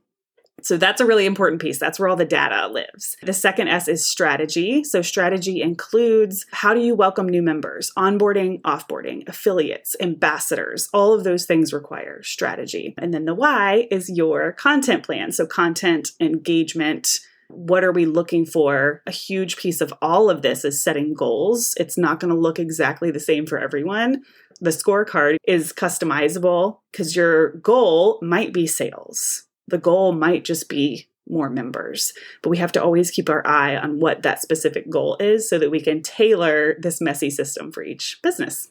So 0.63 0.77
that's 0.77 1.01
a 1.01 1.07
really 1.07 1.25
important 1.25 1.63
piece. 1.63 1.79
That's 1.79 1.99
where 1.99 2.09
all 2.09 2.17
the 2.17 2.27
data 2.27 2.69
lives. 2.69 3.17
The 3.23 3.33
second 3.33 3.69
S 3.69 3.89
is 3.89 4.05
strategy. 4.05 4.85
So 4.85 5.01
strategy 5.01 5.63
includes 5.63 6.45
how 6.53 6.75
do 6.75 6.81
you 6.81 6.95
welcome 6.95 7.29
new 7.29 7.43
members, 7.43 7.91
onboarding, 7.97 8.61
offboarding, 8.61 9.27
affiliates, 9.27 9.97
ambassadors. 10.01 10.91
All 10.93 11.15
of 11.15 11.25
those 11.25 11.47
things 11.47 11.73
require 11.73 12.23
strategy. 12.23 12.95
And 12.99 13.15
then 13.15 13.25
the 13.25 13.35
Y 13.35 13.89
is 13.91 14.11
your 14.11 14.53
content 14.53 15.03
plan. 15.03 15.33
So 15.33 15.47
content, 15.47 16.11
engagement, 16.21 17.21
what 17.50 17.85
are 17.85 17.92
we 17.92 18.07
looking 18.07 18.47
for? 18.47 19.02
A 19.07 19.11
huge 19.11 19.57
piece 19.57 19.80
of 19.80 19.92
all 20.00 20.30
of 20.30 20.42
this 20.42 20.64
is 20.64 20.83
setting 20.83 21.14
goals. 21.14 21.75
It's 21.78 21.99
not 21.99 22.21
going 22.21 22.33
to 22.33 22.40
look 22.40 22.59
exactly 22.59 23.11
the 23.11 23.21
same 23.21 23.47
for 23.47 23.59
everyone. 23.59 24.23
The 24.61 24.71
scorecard 24.71 25.37
is 25.47 25.73
customizable 25.73 26.78
because 26.92 27.16
your 27.16 27.52
goal 27.59 28.19
might 28.23 28.52
be 28.52 28.66
sales 28.66 29.47
the 29.71 29.78
goal 29.78 30.12
might 30.12 30.45
just 30.45 30.69
be 30.69 31.09
more 31.28 31.49
members. 31.49 32.12
But 32.42 32.50
we 32.50 32.59
have 32.59 32.73
to 32.73 32.83
always 32.83 33.11
keep 33.11 33.30
our 33.30 33.47
eye 33.47 33.76
on 33.76 34.00
what 34.00 34.23
that 34.23 34.42
specific 34.42 34.90
goal 34.90 35.16
is 35.21 35.49
so 35.49 35.59
that 35.59 35.71
we 35.71 35.80
can 35.80 36.02
tailor 36.02 36.76
this 36.80 37.00
messy 37.00 37.30
system 37.30 37.71
for 37.73 37.83
each 37.83 38.19
business. 38.23 38.69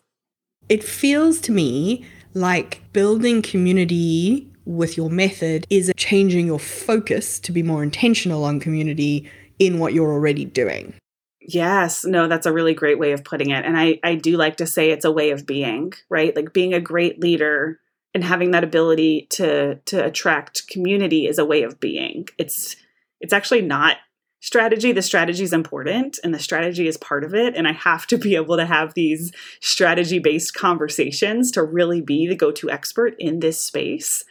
It 0.67 0.83
feels 0.83 1.39
to 1.41 1.51
me 1.51 2.05
like 2.33 2.83
building 2.93 3.41
community 3.41 4.49
with 4.69 4.95
your 4.95 5.09
method 5.09 5.65
is 5.71 5.91
changing 5.97 6.45
your 6.45 6.59
focus 6.59 7.39
to 7.39 7.51
be 7.51 7.63
more 7.63 7.81
intentional 7.81 8.43
on 8.43 8.59
community 8.59 9.27
in 9.57 9.79
what 9.79 9.93
you're 9.93 10.11
already 10.11 10.45
doing. 10.45 10.93
Yes, 11.41 12.05
no, 12.05 12.27
that's 12.27 12.45
a 12.45 12.53
really 12.53 12.75
great 12.75 12.99
way 12.99 13.11
of 13.11 13.23
putting 13.23 13.49
it. 13.49 13.65
And 13.65 13.77
I, 13.77 13.99
I 14.03 14.13
do 14.13 14.38
like 14.38 14.57
to 14.57 14.67
say 14.67 14.91
it's 14.91 15.05
a 15.05 15.11
way 15.11 15.31
of 15.31 15.47
being, 15.47 15.93
right? 16.07 16.35
Like 16.35 16.53
being 16.53 16.75
a 16.75 16.79
great 16.79 17.19
leader 17.19 17.79
and 18.13 18.23
having 18.23 18.51
that 18.51 18.63
ability 18.63 19.25
to 19.31 19.75
to 19.85 20.05
attract 20.05 20.67
community 20.67 21.25
is 21.25 21.39
a 21.39 21.45
way 21.45 21.63
of 21.63 21.79
being 21.79 22.27
it's 22.38 22.75
it's 23.21 23.33
actually 23.33 23.61
not 23.61 23.97
strategy 24.39 24.91
the 24.91 25.01
strategy 25.01 25.43
is 25.43 25.53
important 25.53 26.17
and 26.23 26.33
the 26.33 26.39
strategy 26.39 26.88
is 26.88 26.97
part 26.97 27.23
of 27.23 27.35
it 27.35 27.55
and 27.55 27.67
i 27.67 27.71
have 27.71 28.07
to 28.07 28.17
be 28.17 28.35
able 28.35 28.57
to 28.57 28.65
have 28.65 28.95
these 28.95 29.31
strategy 29.61 30.17
based 30.17 30.55
conversations 30.55 31.51
to 31.51 31.61
really 31.61 32.01
be 32.01 32.27
the 32.27 32.35
go-to 32.35 32.69
expert 32.69 33.13
in 33.19 33.41
this 33.41 33.61
space 33.61 34.25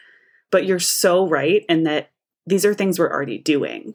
but 0.51 0.67
you're 0.67 0.79
so 0.79 1.27
right 1.27 1.65
in 1.69 1.85
that 1.85 2.11
these 2.47 2.65
are 2.65 2.75
things 2.75 2.99
we're 2.99 3.13
already 3.13 3.39
doing 3.39 3.95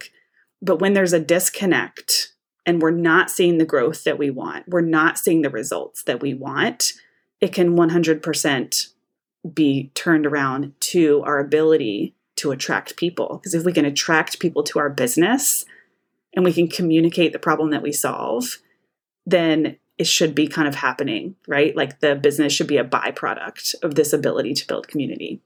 but 0.61 0.79
when 0.79 0.93
there's 0.93 1.13
a 1.13 1.19
disconnect 1.19 2.33
and 2.65 2.81
we're 2.81 2.91
not 2.91 3.29
seeing 3.29 3.57
the 3.57 3.65
growth 3.65 4.03
that 4.03 4.17
we 4.17 4.29
want 4.29 4.67
we're 4.67 4.81
not 4.81 5.17
seeing 5.17 5.41
the 5.41 5.49
results 5.49 6.03
that 6.03 6.21
we 6.21 6.33
want 6.33 6.93
it 7.43 7.51
can 7.51 7.75
100% 7.75 8.93
be 9.53 9.91
turned 9.95 10.25
around 10.25 10.73
to 10.79 11.21
our 11.25 11.39
ability 11.39 12.15
to 12.37 12.51
attract 12.51 12.95
people. 12.95 13.37
Because 13.37 13.53
if 13.53 13.65
we 13.65 13.73
can 13.73 13.85
attract 13.85 14.39
people 14.39 14.63
to 14.63 14.79
our 14.79 14.89
business 14.89 15.65
and 16.33 16.45
we 16.45 16.53
can 16.53 16.67
communicate 16.67 17.33
the 17.33 17.39
problem 17.39 17.71
that 17.71 17.81
we 17.81 17.91
solve, 17.91 18.59
then 19.25 19.77
it 19.97 20.07
should 20.07 20.33
be 20.33 20.47
kind 20.47 20.67
of 20.67 20.75
happening, 20.75 21.35
right? 21.47 21.75
Like 21.75 21.99
the 21.99 22.15
business 22.15 22.53
should 22.53 22.67
be 22.67 22.77
a 22.77 22.85
byproduct 22.85 23.75
of 23.83 23.95
this 23.95 24.13
ability 24.13 24.53
to 24.55 24.67
build 24.67 24.87
community. 24.87 25.41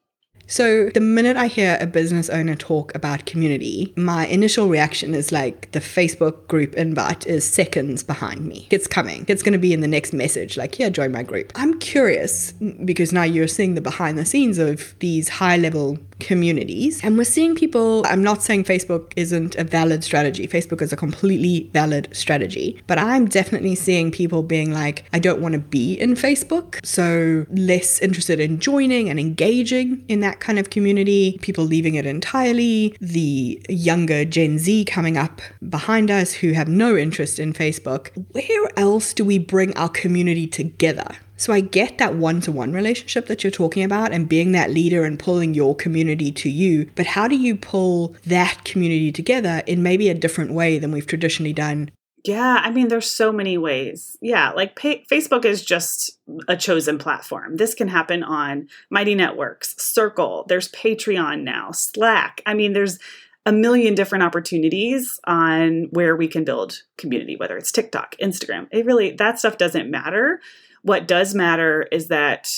So, 0.49 0.89
the 0.89 1.01
minute 1.01 1.35
I 1.35 1.47
hear 1.47 1.77
a 1.81 1.85
business 1.85 2.29
owner 2.29 2.55
talk 2.55 2.95
about 2.95 3.25
community, 3.25 3.93
my 3.97 4.27
initial 4.27 4.69
reaction 4.69 5.13
is 5.13 5.33
like 5.33 5.69
the 5.73 5.81
Facebook 5.81 6.47
group 6.47 6.73
invite 6.75 7.27
is 7.27 7.43
seconds 7.43 8.01
behind 8.01 8.45
me. 8.45 8.65
It's 8.69 8.87
coming. 8.87 9.25
It's 9.27 9.43
going 9.43 9.51
to 9.51 9.59
be 9.59 9.73
in 9.73 9.81
the 9.81 9.89
next 9.89 10.13
message, 10.13 10.55
like, 10.55 10.75
here, 10.75 10.89
join 10.89 11.11
my 11.11 11.21
group. 11.21 11.51
I'm 11.55 11.77
curious 11.79 12.53
because 12.85 13.11
now 13.11 13.23
you're 13.23 13.49
seeing 13.49 13.75
the 13.75 13.81
behind 13.81 14.17
the 14.17 14.23
scenes 14.23 14.57
of 14.57 14.95
these 14.99 15.27
high 15.27 15.57
level 15.57 15.99
communities. 16.19 17.03
And 17.03 17.17
we're 17.17 17.23
seeing 17.25 17.55
people, 17.55 18.03
I'm 18.07 18.23
not 18.23 18.41
saying 18.41 18.63
Facebook 18.63 19.13
isn't 19.15 19.55
a 19.55 19.63
valid 19.63 20.03
strategy, 20.03 20.47
Facebook 20.47 20.81
is 20.81 20.93
a 20.93 20.97
completely 20.97 21.69
valid 21.73 22.07
strategy, 22.11 22.81
but 22.87 22.97
I'm 22.97 23.27
definitely 23.27 23.75
seeing 23.75 24.11
people 24.11 24.43
being 24.43 24.71
like, 24.71 25.03
I 25.13 25.19
don't 25.19 25.41
want 25.41 25.53
to 25.53 25.59
be 25.59 25.93
in 25.93 26.15
Facebook, 26.15 26.83
so 26.85 27.45
less 27.51 27.99
interested 27.99 28.39
in 28.39 28.59
joining 28.59 29.09
and 29.09 29.19
engaging 29.19 30.03
in 30.07 30.21
that 30.21 30.36
kind 30.39 30.59
of 30.59 30.69
community, 30.69 31.37
people 31.41 31.65
leaving 31.65 31.95
it 31.95 32.05
entirely, 32.05 32.95
the 32.99 33.61
younger 33.69 34.25
Gen 34.25 34.57
Z 34.57 34.85
coming 34.85 35.17
up 35.17 35.41
behind 35.67 36.11
us 36.11 36.33
who 36.33 36.51
have 36.53 36.67
no 36.67 36.95
interest 36.95 37.39
in 37.39 37.53
Facebook. 37.53 38.09
Where 38.31 38.71
else 38.77 39.13
do 39.13 39.23
we 39.23 39.39
bring 39.39 39.75
our 39.77 39.89
community 39.89 40.47
together? 40.47 41.17
So 41.39 41.53
I 41.53 41.59
get 41.59 41.99
that 41.99 42.15
one 42.15 42.41
to 42.41 42.51
one 42.51 42.73
relationship 42.73 43.27
that 43.27 43.43
you're 43.43 43.51
talking 43.51 43.83
about 43.83 44.11
and 44.11 44.27
being 44.27 44.53
that 44.53 44.71
leader 44.71 45.03
and 45.03 45.19
pulling 45.19 45.53
your 45.53 45.75
community 45.75 46.31
to 46.31 46.49
you. 46.49 46.89
But 46.95 47.05
how 47.05 47.27
do 47.27 47.35
you 47.35 47.55
pull 47.55 48.15
that 48.25 48.63
community 48.63 49.11
together 49.11 49.61
in 49.67 49.83
maybe 49.83 50.09
a 50.09 50.15
different 50.15 50.51
way 50.51 50.79
than 50.79 50.91
we've 50.91 51.05
traditionally 51.05 51.53
done? 51.53 51.91
Yeah, 52.27 52.61
I 52.61 52.71
mean, 52.71 52.89
there's 52.89 53.09
so 53.09 53.31
many 53.31 53.57
ways. 53.57 54.17
Yeah, 54.21 54.51
like 54.51 54.75
pay- 54.75 55.05
Facebook 55.11 55.45
is 55.45 55.63
just 55.63 56.19
a 56.47 56.57
chosen 56.57 56.97
platform. 56.97 57.55
This 57.55 57.73
can 57.73 57.87
happen 57.87 58.23
on 58.23 58.67
Mighty 58.89 59.15
Networks, 59.15 59.75
Circle, 59.81 60.45
there's 60.49 60.69
Patreon 60.71 61.43
now, 61.43 61.71
Slack. 61.71 62.41
I 62.45 62.53
mean, 62.53 62.73
there's 62.73 62.99
a 63.45 63.51
million 63.51 63.95
different 63.95 64.23
opportunities 64.23 65.19
on 65.25 65.87
where 65.91 66.15
we 66.15 66.27
can 66.27 66.43
build 66.43 66.83
community, 66.97 67.37
whether 67.37 67.57
it's 67.57 67.71
TikTok, 67.71 68.15
Instagram. 68.21 68.67
It 68.71 68.85
really, 68.85 69.11
that 69.11 69.39
stuff 69.39 69.57
doesn't 69.57 69.89
matter 69.89 70.41
what 70.87 71.05
does 71.05 71.35
matter 71.35 71.85
is 71.91 72.07
that 72.07 72.49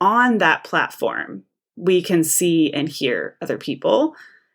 on 0.00 0.38
that 0.38 0.64
platform, 0.64 1.44
we 1.76 2.00
can 2.00 2.24
see 2.24 2.72
and 2.72 2.88
hear 2.88 3.36
other 3.42 3.58
people 3.58 4.14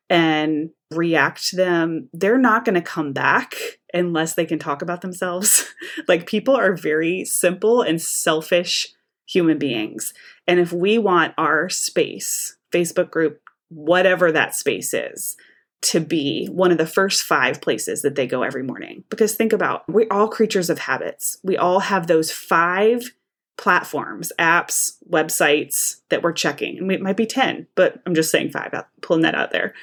and 0.10 0.72
react 0.92 1.46
to 1.48 1.56
them. 1.56 2.10
They're 2.14 2.40
not 2.40 2.66
going 2.66 2.75
to 2.75 2.82
come 2.82 3.14
back 3.14 3.54
unless 3.96 4.34
they 4.34 4.46
can 4.46 4.60
talk 4.60 4.82
about 4.82 5.02
themselves. 5.02 5.74
like 6.08 6.28
people 6.28 6.56
are 6.56 6.75
very 6.75 7.25
simple 7.25 7.82
and 7.82 8.02
selfish 8.02 8.94
human 9.25 9.58
beings. 9.58 10.14
And 10.48 10.60
if 10.60 10.72
we 10.72 10.98
want 10.98 11.34
our 11.38 11.70
space, 11.70 12.58
Facebook 12.72 13.10
group, 13.10 13.42
whatever 13.70 14.32
that 14.32 14.54
space 14.54 14.94
is, 14.94 15.36
to 15.82 16.00
be 16.00 16.48
one 16.48 16.72
of 16.72 16.78
the 16.78 16.88
first 16.88 17.24
five 17.24 17.62
places 17.62 18.02
that 18.02 18.16
they 18.16 18.28
go 18.28 18.44
every 18.44 18.64
morning. 18.64 19.04
Because 19.10 19.36
think 19.36 19.54
about, 19.54 19.88
we're 19.88 20.08
all 20.10 20.28
creatures 20.28 20.70
of 20.70 20.80
habits. 20.80 21.38
We 21.44 21.58
all 21.58 21.80
have 21.80 22.08
those 22.08 22.32
five 22.32 23.12
platforms, 23.58 24.32
apps, 24.40 24.98
websites 25.10 25.98
that 26.10 26.24
we're 26.24 26.34
checking. 26.34 26.78
And 26.78 26.92
it 26.92 27.02
might 27.02 27.18
be 27.18 27.25
10, 27.25 27.68
but 27.75 28.02
I'm 28.06 28.16
just 28.16 28.32
saying 28.32 28.52
five, 28.52 28.74
pulling 29.02 29.22
that 29.24 29.36
out 29.36 29.52
there, 29.52 29.74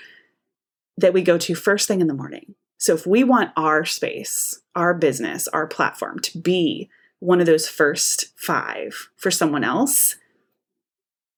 that 0.98 1.12
we 1.12 1.22
go 1.22 1.38
to 1.38 1.54
first 1.54 1.88
thing 1.88 2.00
in 2.00 2.08
the 2.08 2.14
morning. 2.14 2.54
So 2.82 2.94
if 2.94 3.06
we 3.06 3.22
want 3.22 3.52
our 3.56 3.84
space, 3.84 4.60
our 4.74 4.92
business, 4.92 5.46
our 5.46 5.68
platform 5.68 6.18
to 6.18 6.38
be 6.38 6.90
one 7.20 7.38
of 7.38 7.46
those 7.46 7.68
first 7.68 8.36
five 8.36 9.08
for 9.14 9.30
someone 9.30 9.62
else, 9.62 10.16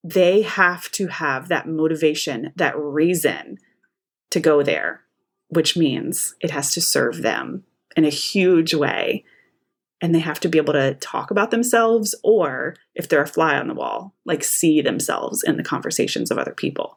they 0.03 0.41
have 0.41 0.91
to 0.93 1.09
have 1.09 1.49
that 1.49 1.69
motivation, 1.69 2.55
that 2.57 2.79
reason 2.79 3.59
to 4.31 4.41
go 4.41 4.63
there, 4.63 5.03
which 5.49 5.77
means 5.77 6.35
it 6.41 6.51
has 6.51 6.73
to 6.73 6.81
serve 6.81 7.21
them 7.21 7.65
in 7.95 8.07
a 8.07 8.09
huge 8.09 8.73
way. 8.73 9.27
And 10.01 10.15
they 10.15 10.21
have 10.21 10.41
to 10.41 10.49
be 10.49 10.57
able 10.57 10.73
to 10.73 10.95
talk 10.95 11.31
about 11.31 11.51
themselves, 11.51 12.15
or 12.25 12.75
if 12.95 13.07
they're 13.07 13.21
a 13.21 13.27
fly 13.27 13.59
on 13.59 13.69
the 13.69 13.75
wall, 13.75 14.15
like 14.25 14.43
see 14.43 14.81
themselves 14.81 15.43
in 15.43 15.59
the 15.59 15.63
conversations 15.63 16.31
of 16.31 16.39
other 16.39 16.55
people. 16.55 16.97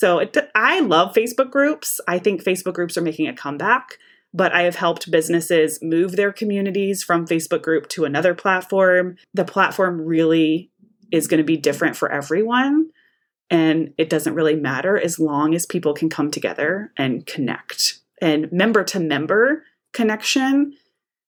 So 0.00 0.18
it, 0.18 0.34
I 0.54 0.80
love 0.80 1.12
Facebook 1.12 1.50
groups. 1.50 2.00
I 2.08 2.18
think 2.18 2.42
Facebook 2.42 2.72
groups 2.72 2.96
are 2.96 3.02
making 3.02 3.28
a 3.28 3.34
comeback, 3.34 3.98
but 4.32 4.50
I 4.50 4.62
have 4.62 4.76
helped 4.76 5.10
businesses 5.10 5.78
move 5.82 6.16
their 6.16 6.32
communities 6.32 7.02
from 7.02 7.26
Facebook 7.26 7.60
group 7.60 7.86
to 7.90 8.06
another 8.06 8.34
platform. 8.34 9.16
The 9.34 9.44
platform 9.44 10.00
really 10.00 10.70
is 11.12 11.28
going 11.28 11.36
to 11.36 11.44
be 11.44 11.58
different 11.58 11.98
for 11.98 12.10
everyone. 12.10 12.88
And 13.50 13.92
it 13.98 14.08
doesn't 14.08 14.32
really 14.32 14.56
matter 14.56 14.98
as 14.98 15.18
long 15.18 15.54
as 15.54 15.66
people 15.66 15.92
can 15.92 16.08
come 16.08 16.30
together 16.30 16.92
and 16.96 17.26
connect. 17.26 17.98
And 18.22 18.50
member 18.50 18.82
to 18.84 19.00
member 19.00 19.64
connection 19.92 20.78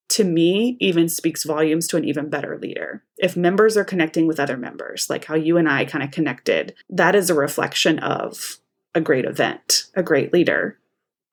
to 0.08 0.24
me 0.24 0.78
even 0.80 1.10
speaks 1.10 1.44
volumes 1.44 1.86
to 1.88 1.98
an 1.98 2.06
even 2.06 2.30
better 2.30 2.58
leader. 2.58 3.02
If 3.18 3.36
members 3.36 3.76
are 3.76 3.84
connecting 3.84 4.26
with 4.26 4.40
other 4.40 4.56
members, 4.56 5.10
like 5.10 5.26
how 5.26 5.34
you 5.34 5.58
and 5.58 5.68
I 5.68 5.84
kind 5.84 6.02
of 6.02 6.10
connected, 6.10 6.74
that 6.88 7.14
is 7.14 7.28
a 7.28 7.34
reflection 7.34 7.98
of 7.98 8.58
a 8.94 9.00
great 9.00 9.24
event, 9.24 9.84
a 9.94 10.02
great 10.02 10.32
leader, 10.32 10.78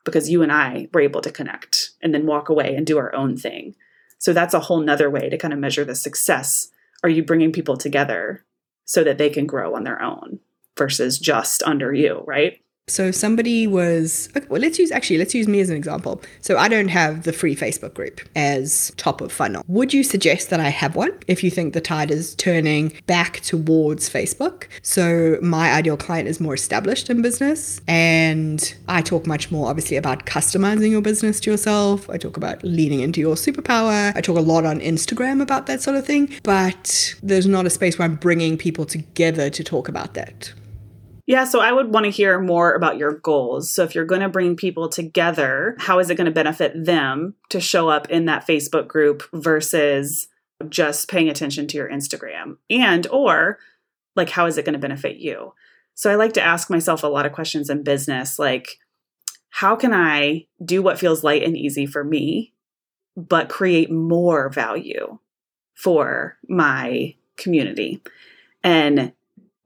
because 0.06 0.30
you 0.30 0.42
and 0.42 0.52
I 0.52 0.88
were 0.94 1.02
able 1.02 1.22
to 1.22 1.32
connect 1.32 1.92
and 2.02 2.14
then 2.14 2.26
walk 2.26 2.50
away 2.50 2.76
and 2.76 2.86
do 2.86 2.98
our 2.98 3.14
own 3.14 3.38
thing. 3.38 3.76
So 4.18 4.34
that's 4.34 4.54
a 4.54 4.60
whole 4.60 4.80
nother 4.80 5.10
way 5.10 5.30
to 5.30 5.38
kind 5.38 5.54
of 5.54 5.60
measure 5.60 5.86
the 5.86 5.96
success. 5.96 6.72
Are 7.04 7.10
you 7.10 7.24
bringing 7.24 7.52
people 7.52 7.78
together 7.78 8.46
so 8.86 9.04
that 9.04 9.18
they 9.18 9.30
can 9.30 9.46
grow 9.46 9.76
on 9.76 9.84
their 9.84 10.02
own 10.02 10.40
versus 10.78 11.20
just 11.20 11.62
under 11.64 11.94
you, 11.94 12.24
right? 12.26 12.62
So 12.90 13.06
if 13.06 13.16
somebody 13.16 13.68
was 13.68 14.30
well 14.50 14.62
let's 14.62 14.80
use 14.80 14.92
actually 14.92 15.18
let's 15.18 15.36
use 15.36 15.48
me 15.48 15.60
as 15.60 15.70
an 15.70 15.78
example. 15.78 16.22
So 16.42 16.58
I 16.58 16.68
don't 16.68 16.90
have 16.90 17.24
the 17.24 17.34
free 17.34 17.56
Facebook 17.56 17.94
group 17.94 18.22
as 18.36 18.92
top 18.98 19.22
of 19.22 19.32
funnel. 19.32 19.64
Would 19.68 19.94
you 19.94 20.04
suggest 20.04 20.50
that 20.50 20.60
I 20.60 20.70
have 20.70 20.96
one 20.96 21.12
if 21.28 21.44
you 21.44 21.52
think 21.52 21.74
the 21.74 21.82
tide 21.82 22.12
is 22.12 22.36
turning 22.36 22.94
back 23.08 23.42
towards 23.42 24.10
Facebook? 24.10 24.68
So 24.82 25.38
my 25.42 25.72
ideal 25.72 25.98
client 25.98 26.28
is 26.28 26.40
more 26.40 26.54
established 26.54 27.10
in 27.10 27.22
business 27.22 27.82
and 27.88 28.74
I 28.88 29.02
talk 29.02 29.28
much 29.28 29.52
more 29.52 29.70
obviously 29.70 29.98
about 29.98 30.26
customizing 30.26 30.92
your 30.92 31.02
business 31.02 31.40
to 31.42 31.52
yourself. 31.52 32.10
I 32.10 32.18
talk 32.18 32.38
about 32.38 32.64
leaning 32.64 33.02
into 33.02 33.20
your 33.20 33.36
superpower. 33.36 34.16
I 34.16 34.22
talk 34.22 34.38
a 34.38 34.42
lot 34.42 34.66
on 34.66 34.80
Instagram 34.80 35.42
about 35.42 35.68
that 35.68 35.82
sort 35.82 35.98
of 35.98 36.06
thing, 36.06 36.34
but 36.44 37.16
there's 37.22 37.48
not 37.48 37.66
a 37.66 37.70
space 37.70 37.98
where 37.98 38.08
I'm 38.08 38.16
bringing 38.16 38.58
people 38.58 38.86
together 38.86 39.50
to 39.50 39.64
talk 39.64 39.88
about 39.88 40.14
that. 40.16 40.54
Yeah, 41.30 41.44
so 41.44 41.60
I 41.60 41.72
would 41.72 41.94
want 41.94 42.06
to 42.06 42.10
hear 42.10 42.40
more 42.40 42.74
about 42.74 42.98
your 42.98 43.14
goals. 43.14 43.70
So 43.70 43.84
if 43.84 43.94
you're 43.94 44.04
going 44.04 44.22
to 44.22 44.30
bring 44.30 44.56
people 44.56 44.90
together, 44.90 45.76
how 45.78 46.00
is 46.00 46.10
it 46.10 46.16
going 46.16 46.26
to 46.26 46.32
benefit 46.32 46.74
them 46.74 47.36
to 47.50 47.62
show 47.62 47.88
up 47.88 48.10
in 48.10 48.26
that 48.26 48.48
Facebook 48.48 48.88
group 48.88 49.22
versus 49.32 50.28
just 50.70 51.08
paying 51.08 51.30
attention 51.30 51.68
to 51.68 51.78
your 51.78 51.88
Instagram? 51.88 52.58
And 52.68 53.06
or 53.12 53.60
like 54.16 54.32
how 54.32 54.48
is 54.48 54.58
it 54.58 54.66
going 54.66 54.74
to 54.74 54.80
benefit 54.80 55.18
you? 55.18 55.54
So 55.94 56.10
I 56.10 56.16
like 56.16 56.34
to 56.34 56.42
ask 56.42 56.68
myself 56.68 57.04
a 57.04 57.08
lot 57.08 57.28
of 57.28 57.32
questions 57.32 57.70
in 57.70 57.84
business 57.84 58.40
like 58.40 58.80
how 59.52 59.76
can 59.76 59.94
I 59.94 60.48
do 60.66 60.82
what 60.82 60.98
feels 60.98 61.24
light 61.24 61.44
and 61.44 61.56
easy 61.56 61.86
for 61.86 62.04
me 62.04 62.54
but 63.16 63.50
create 63.50 63.92
more 63.92 64.50
value 64.50 65.20
for 65.76 66.40
my 66.48 67.14
community? 67.38 68.02
And 68.64 69.14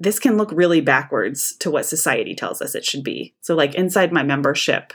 this 0.03 0.19
can 0.19 0.37
look 0.37 0.51
really 0.51 0.81
backwards 0.81 1.55
to 1.57 1.71
what 1.71 1.85
society 1.85 2.35
tells 2.35 2.61
us 2.61 2.75
it 2.75 2.85
should 2.85 3.03
be. 3.03 3.33
So, 3.41 3.55
like 3.55 3.75
inside 3.75 4.11
my 4.11 4.23
membership, 4.23 4.93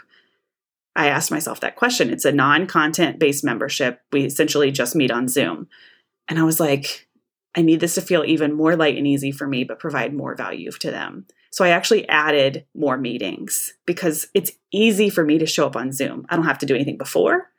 I 0.95 1.09
asked 1.09 1.31
myself 1.31 1.61
that 1.61 1.77
question. 1.77 2.11
It's 2.11 2.25
a 2.25 2.33
non 2.33 2.67
content 2.67 3.19
based 3.19 3.45
membership. 3.45 4.01
We 4.13 4.25
essentially 4.25 4.71
just 4.71 4.95
meet 4.95 5.11
on 5.11 5.29
Zoom. 5.29 5.69
And 6.29 6.39
I 6.39 6.43
was 6.43 6.61
like, 6.61 7.09
I 7.57 7.63
need 7.63 7.81
this 7.81 7.95
to 7.95 8.03
feel 8.03 8.25
even 8.25 8.53
more 8.53 8.77
light 8.77 8.97
and 8.97 9.07
easy 9.07 9.33
for 9.33 9.47
me, 9.47 9.65
but 9.65 9.79
provide 9.79 10.15
more 10.15 10.35
value 10.35 10.71
to 10.71 10.91
them. 10.91 11.27
So 11.51 11.65
I 11.65 11.71
actually 11.71 12.09
added 12.09 12.67
more 12.75 12.99
meetings 12.99 13.73
because 13.87 14.29
it's 14.35 14.53
easy 14.71 15.09
for 15.09 15.25
me 15.25 15.39
to 15.39 15.47
show 15.47 15.67
up 15.67 15.77
on 15.77 15.93
Zoom. 15.93 16.27
I 16.29 16.37
don't 16.37 16.45
have 16.45 16.59
to 16.59 16.67
do 16.67 16.75
anything 16.75 16.99
before, 16.99 17.51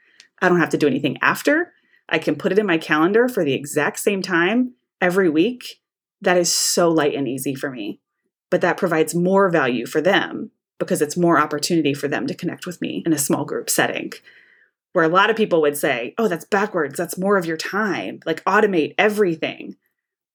I 0.42 0.48
don't 0.48 0.60
have 0.60 0.70
to 0.70 0.78
do 0.78 0.88
anything 0.88 1.18
after. 1.22 1.74
I 2.08 2.18
can 2.18 2.36
put 2.36 2.52
it 2.52 2.60
in 2.60 2.66
my 2.66 2.78
calendar 2.78 3.28
for 3.28 3.44
the 3.44 3.54
exact 3.54 4.00
same 4.00 4.22
time 4.22 4.74
every 5.00 5.30
week 5.30 5.79
that 6.22 6.38
is 6.38 6.52
so 6.52 6.90
light 6.90 7.16
and 7.16 7.28
easy 7.28 7.56
for 7.56 7.70
me. 7.70 8.00
But 8.50 8.62
that 8.62 8.78
provides 8.78 9.14
more 9.14 9.50
value 9.50 9.86
for 9.86 10.02
them 10.02 10.52
because 10.80 11.02
it's 11.02 11.18
more 11.18 11.40
opportunity 11.40 11.94
for 11.94 12.08
them 12.08 12.26
to 12.28 12.34
connect 12.34 12.66
with 12.66 12.82
me 12.82 13.04
in 13.06 13.14
a 13.14 13.18
small 13.18 13.46
group 13.46 13.70
setting. 13.70 14.12
Where 14.94 15.06
a 15.06 15.10
lot 15.10 15.30
of 15.30 15.36
people 15.36 15.62
would 15.62 15.78
say, 15.78 16.16
oh, 16.18 16.28
that's 16.28 16.46
backwards. 16.46 16.98
That's 16.98 17.18
more 17.18 17.38
of 17.38 17.46
your 17.46 17.58
time. 17.58 18.22
Like 18.26 18.44
automate 18.46 18.96
everything. 18.98 19.76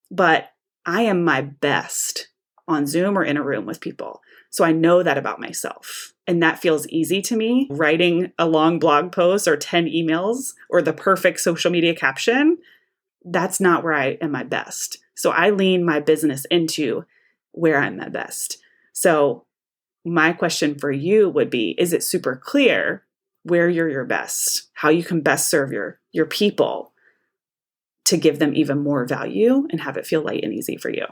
But 0.09 0.51
I 0.85 1.01
am 1.01 1.25
my 1.25 1.41
best 1.41 2.29
on 2.67 2.87
Zoom 2.87 3.17
or 3.17 3.23
in 3.23 3.37
a 3.37 3.43
room 3.43 3.65
with 3.65 3.81
people. 3.81 4.21
So 4.49 4.63
I 4.63 4.71
know 4.71 5.03
that 5.03 5.17
about 5.17 5.41
myself. 5.41 6.13
And 6.27 6.41
that 6.41 6.59
feels 6.59 6.87
easy 6.87 7.21
to 7.23 7.35
me. 7.35 7.67
Writing 7.69 8.31
a 8.39 8.47
long 8.47 8.79
blog 8.79 9.11
post 9.11 9.47
or 9.47 9.57
10 9.57 9.87
emails 9.87 10.53
or 10.69 10.81
the 10.81 10.93
perfect 10.93 11.41
social 11.41 11.69
media 11.69 11.93
caption, 11.93 12.57
that's 13.23 13.59
not 13.59 13.83
where 13.83 13.93
I 13.93 14.17
am 14.21 14.31
my 14.31 14.43
best. 14.43 14.99
So 15.15 15.31
I 15.31 15.49
lean 15.49 15.85
my 15.85 15.99
business 15.99 16.45
into 16.51 17.05
where 17.51 17.77
I'm 17.77 17.99
at 17.99 18.11
best. 18.11 18.57
So 18.93 19.45
my 20.05 20.33
question 20.33 20.77
for 20.77 20.91
you 20.91 21.29
would 21.29 21.49
be 21.49 21.75
is 21.77 21.93
it 21.93 22.03
super 22.03 22.35
clear 22.35 23.03
where 23.43 23.69
you're 23.69 23.89
your 23.89 24.05
best, 24.05 24.69
how 24.73 24.89
you 24.89 25.03
can 25.03 25.21
best 25.21 25.49
serve 25.49 25.71
your 25.71 25.99
your 26.11 26.25
people 26.25 26.93
to 28.05 28.17
give 28.17 28.39
them 28.39 28.55
even 28.55 28.77
more 28.77 29.05
value 29.05 29.67
and 29.71 29.81
have 29.81 29.97
it 29.97 30.05
feel 30.05 30.21
light 30.21 30.43
and 30.43 30.53
easy 30.53 30.77
for 30.77 30.89
you? 30.89 31.05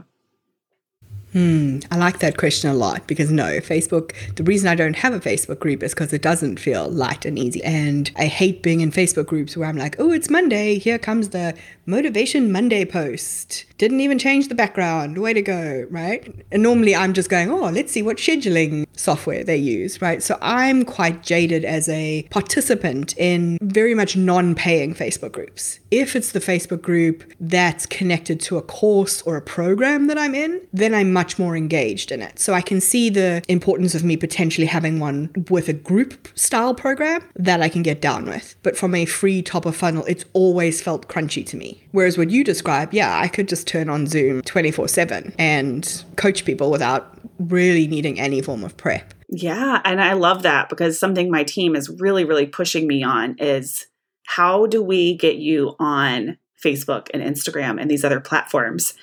Hmm, 1.33 1.79
I 1.89 1.97
like 1.97 2.19
that 2.19 2.37
question 2.37 2.69
a 2.69 2.75
lot 2.75 3.07
because 3.07 3.31
no, 3.31 3.59
Facebook, 3.59 4.13
the 4.35 4.43
reason 4.43 4.69
I 4.69 4.75
don't 4.75 4.95
have 4.95 5.13
a 5.13 5.19
Facebook 5.19 5.57
group 5.57 5.81
is 5.81 5.91
because 5.93 6.13
it 6.13 6.21
doesn't 6.21 6.59
feel 6.59 6.87
light 6.87 7.25
and 7.25 7.39
easy. 7.39 7.63
And 7.63 8.11
I 8.15 8.27
hate 8.27 8.61
being 8.61 8.81
in 8.81 8.91
Facebook 8.91 9.25
groups 9.25 9.57
where 9.57 9.67
I'm 9.67 9.77
like, 9.77 9.95
oh, 9.97 10.11
it's 10.11 10.29
Monday. 10.29 10.77
Here 10.77 10.99
comes 10.99 11.29
the 11.29 11.55
Motivation 11.87 12.51
Monday 12.51 12.85
post. 12.85 13.65
Didn't 13.79 14.01
even 14.01 14.19
change 14.19 14.47
the 14.47 14.55
background. 14.55 15.17
Way 15.17 15.33
to 15.33 15.41
go, 15.41 15.87
right? 15.89 16.33
And 16.51 16.61
normally 16.61 16.95
I'm 16.95 17.13
just 17.13 17.29
going, 17.29 17.49
oh, 17.49 17.69
let's 17.69 17.91
see 17.91 18.03
what 18.03 18.17
scheduling 18.17 18.85
software 18.95 19.43
they 19.43 19.57
use, 19.57 20.01
right? 20.01 20.21
So 20.21 20.37
I'm 20.39 20.85
quite 20.85 21.23
jaded 21.23 21.65
as 21.65 21.89
a 21.89 22.27
participant 22.29 23.17
in 23.17 23.57
very 23.61 23.95
much 23.95 24.15
non 24.15 24.53
paying 24.53 24.93
Facebook 24.93 25.31
groups. 25.31 25.79
If 25.89 26.15
it's 26.15 26.31
the 26.31 26.39
Facebook 26.39 26.81
group 26.81 27.23
that's 27.39 27.85
connected 27.85 28.39
to 28.41 28.57
a 28.57 28.61
course 28.61 29.21
or 29.23 29.35
a 29.35 29.41
program 29.41 30.07
that 30.07 30.17
I'm 30.17 30.35
in, 30.35 30.61
then 30.71 30.93
I'm 30.93 31.11
much 31.11 31.22
more 31.39 31.55
engaged 31.55 32.11
in 32.11 32.21
it. 32.21 32.39
So 32.39 32.53
I 32.53 32.61
can 32.61 32.81
see 32.81 33.09
the 33.09 33.43
importance 33.47 33.95
of 33.95 34.03
me 34.03 34.17
potentially 34.17 34.67
having 34.67 34.99
one 34.99 35.31
with 35.49 35.69
a 35.69 35.73
group 35.73 36.27
style 36.35 36.73
program 36.73 37.23
that 37.35 37.61
I 37.61 37.69
can 37.69 37.83
get 37.83 38.01
down 38.01 38.25
with. 38.25 38.55
But 38.63 38.77
from 38.77 38.95
a 38.95 39.05
free 39.05 39.41
top 39.41 39.65
of 39.65 39.75
funnel, 39.75 40.05
it's 40.05 40.25
always 40.33 40.81
felt 40.81 41.07
crunchy 41.07 41.45
to 41.47 41.57
me. 41.57 41.83
Whereas 41.91 42.17
what 42.17 42.29
you 42.29 42.43
describe, 42.43 42.93
yeah, 42.93 43.19
I 43.19 43.27
could 43.27 43.47
just 43.47 43.67
turn 43.67 43.89
on 43.89 44.07
Zoom 44.07 44.41
24 44.41 44.87
7 44.87 45.33
and 45.37 46.03
coach 46.15 46.45
people 46.45 46.71
without 46.71 47.17
really 47.39 47.87
needing 47.87 48.19
any 48.19 48.41
form 48.41 48.63
of 48.63 48.77
prep. 48.77 49.13
Yeah. 49.29 49.81
And 49.83 50.01
I 50.01 50.13
love 50.13 50.43
that 50.43 50.69
because 50.69 50.99
something 50.99 51.31
my 51.31 51.43
team 51.43 51.75
is 51.75 51.89
really, 51.89 52.23
really 52.23 52.45
pushing 52.45 52.87
me 52.87 53.03
on 53.03 53.35
is 53.39 53.87
how 54.25 54.67
do 54.67 54.81
we 54.81 55.15
get 55.17 55.37
you 55.37 55.75
on 55.79 56.37
Facebook 56.63 57.07
and 57.13 57.21
Instagram 57.21 57.81
and 57.81 57.89
these 57.89 58.05
other 58.05 58.19
platforms 58.19 58.93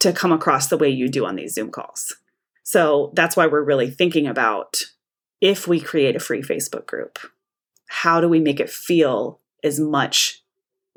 to 0.00 0.12
come 0.12 0.32
across 0.32 0.68
the 0.68 0.78
way 0.78 0.88
you 0.88 1.08
do 1.08 1.24
on 1.24 1.36
these 1.36 1.54
Zoom 1.54 1.70
calls? 1.70 2.16
So 2.62 3.12
that's 3.14 3.36
why 3.36 3.46
we're 3.46 3.62
really 3.62 3.90
thinking 3.90 4.26
about 4.26 4.82
if 5.40 5.66
we 5.66 5.80
create 5.80 6.16
a 6.16 6.20
free 6.20 6.42
Facebook 6.42 6.86
group, 6.86 7.18
how 7.88 8.20
do 8.20 8.28
we 8.28 8.40
make 8.40 8.60
it 8.60 8.70
feel 8.70 9.40
as 9.64 9.80
much 9.80 10.42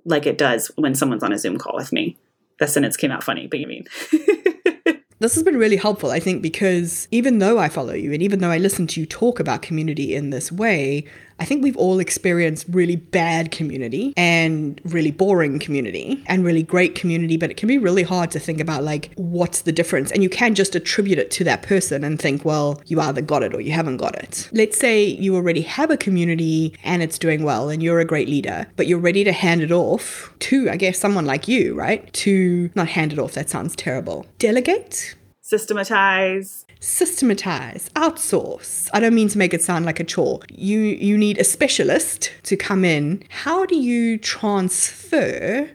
like 0.06 0.26
it 0.26 0.38
does 0.38 0.72
when 0.76 0.96
someone's 0.96 1.24
on 1.24 1.34
a 1.34 1.38
Zoom 1.38 1.58
call 1.58 1.76
with 1.76 1.94
me. 1.94 2.18
That 2.60 2.70
sentence 2.70 2.98
came 2.98 3.12
out 3.12 3.24
funny, 3.24 3.48
but 3.48 3.60
you 3.60 3.68
mean. 3.68 3.86
This 5.24 5.36
has 5.36 5.44
been 5.44 5.56
really 5.58 5.78
helpful, 5.78 6.12
I 6.12 6.20
think, 6.20 6.42
because 6.42 7.08
even 7.10 7.40
though 7.40 7.58
I 7.58 7.70
follow 7.70 7.94
you 7.94 8.12
and 8.12 8.22
even 8.22 8.40
though 8.40 8.52
I 8.52 8.58
listen 8.58 8.88
to 8.88 9.00
you 9.00 9.06
talk 9.06 9.40
about 9.40 9.62
community 9.62 10.14
in 10.14 10.32
this 10.32 10.52
way, 10.52 11.06
I 11.40 11.46
think 11.46 11.64
we've 11.64 11.78
all 11.78 12.00
experienced 12.00 12.66
really 12.70 12.96
bad 12.96 13.52
community 13.52 14.14
and 14.16 14.80
really 14.86 15.12
boring 15.12 15.60
community 15.60 16.24
and 16.28 16.46
really 16.46 16.64
great 16.64 16.96
community, 16.96 17.38
but 17.38 17.50
it 17.50 17.58
can 17.58 17.68
be 17.68 17.78
really 17.78 18.04
hard 18.04 18.32
to 18.32 18.40
think 18.40 18.60
about 18.60 18.84
like 18.84 19.12
what's 19.16 19.62
the 19.62 19.72
difference. 19.72 20.12
And 20.12 20.24
you 20.24 20.30
can 20.30 20.56
just 20.56 20.76
attribute 20.76 21.20
it 21.20 21.32
to 21.32 21.44
that 21.46 21.64
person 21.64 22.04
and 22.04 22.20
think, 22.20 22.46
well, 22.46 22.82
you 22.86 23.00
either 23.00 23.22
got 23.22 23.44
it 23.44 23.54
or 23.54 23.62
you 23.62 23.72
haven't 23.72 23.98
got 23.98 24.16
it. 24.16 24.50
Let's 24.52 24.78
say 24.78 25.04
you 25.06 25.36
already 25.36 25.62
have 25.62 25.90
a 25.90 25.98
community 25.98 26.76
and 26.84 27.02
it's 27.02 27.18
doing 27.18 27.44
well 27.44 27.70
and 27.70 27.82
you're 27.82 28.00
a 28.00 28.06
great 28.06 28.30
leader, 28.30 28.68
but 28.76 28.88
you're 28.88 29.00
ready 29.00 29.24
to 29.24 29.32
hand 29.32 29.62
it 29.62 29.72
off 29.72 30.34
to, 30.40 30.70
I 30.70 30.78
guess, 30.78 31.00
someone 31.00 31.26
like 31.26 31.48
you, 31.48 31.76
right? 31.76 32.12
To 32.14 32.70
not 32.76 32.90
hand 32.90 33.14
it 33.14 33.20
off, 33.20 33.34
that 33.34 33.50
sounds 33.50 33.76
terrible. 33.76 34.26
Delegate? 34.40 35.16
Systematize 35.42 36.66
systematize, 36.84 37.90
outsource. 37.96 38.90
I 38.94 39.00
don't 39.00 39.16
mean 39.16 39.30
to 39.30 39.38
make 39.38 39.54
it 39.54 39.64
sound 39.64 39.86
like 39.86 40.02
a 40.02 40.04
chore. 40.04 40.42
You 40.52 40.80
you 40.80 41.18
need 41.18 41.38
a 41.38 41.44
specialist 41.44 42.32
to 42.44 42.58
come 42.58 42.84
in. 42.84 43.24
How 43.30 43.66
do 43.66 43.76
you 43.76 44.18
transfer 44.18 45.70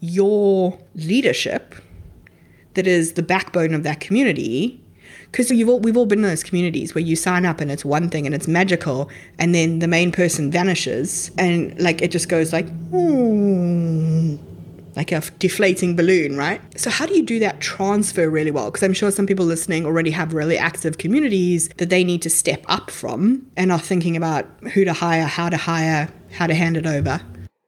your 0.00 0.78
leadership 0.94 1.74
that 2.74 2.86
is 2.86 3.14
the 3.14 3.22
backbone 3.22 3.72
of 3.72 3.82
that 3.84 4.00
community 4.00 4.78
because 5.30 5.50
you've 5.50 5.68
all, 5.68 5.80
we've 5.80 5.96
all 5.96 6.04
been 6.04 6.18
in 6.18 6.28
those 6.28 6.42
communities 6.42 6.94
where 6.94 7.02
you 7.02 7.16
sign 7.16 7.46
up 7.46 7.60
and 7.60 7.70
it's 7.70 7.84
one 7.84 8.10
thing 8.10 8.26
and 8.26 8.34
it's 8.34 8.48
magical 8.48 9.08
and 9.38 9.54
then 9.54 9.78
the 9.78 9.88
main 9.88 10.10
person 10.12 10.50
vanishes 10.50 11.30
and 11.38 11.78
like 11.80 12.02
it 12.02 12.10
just 12.10 12.28
goes 12.28 12.52
like 12.52 12.68
hmm 12.90 14.36
like 14.96 15.12
a 15.12 15.20
deflating 15.38 15.96
balloon, 15.96 16.36
right? 16.36 16.60
So, 16.78 16.90
how 16.90 17.06
do 17.06 17.14
you 17.14 17.22
do 17.22 17.38
that 17.40 17.60
transfer 17.60 18.28
really 18.28 18.50
well? 18.50 18.66
Because 18.66 18.82
I'm 18.82 18.92
sure 18.92 19.10
some 19.10 19.26
people 19.26 19.46
listening 19.46 19.86
already 19.86 20.10
have 20.10 20.34
really 20.34 20.58
active 20.58 20.98
communities 20.98 21.68
that 21.78 21.90
they 21.90 22.04
need 22.04 22.22
to 22.22 22.30
step 22.30 22.64
up 22.68 22.90
from 22.90 23.46
and 23.56 23.72
are 23.72 23.78
thinking 23.78 24.16
about 24.16 24.46
who 24.74 24.84
to 24.84 24.92
hire, 24.92 25.24
how 25.24 25.48
to 25.48 25.56
hire, 25.56 26.08
how 26.32 26.46
to 26.46 26.54
hand 26.54 26.76
it 26.76 26.86
over. 26.86 27.20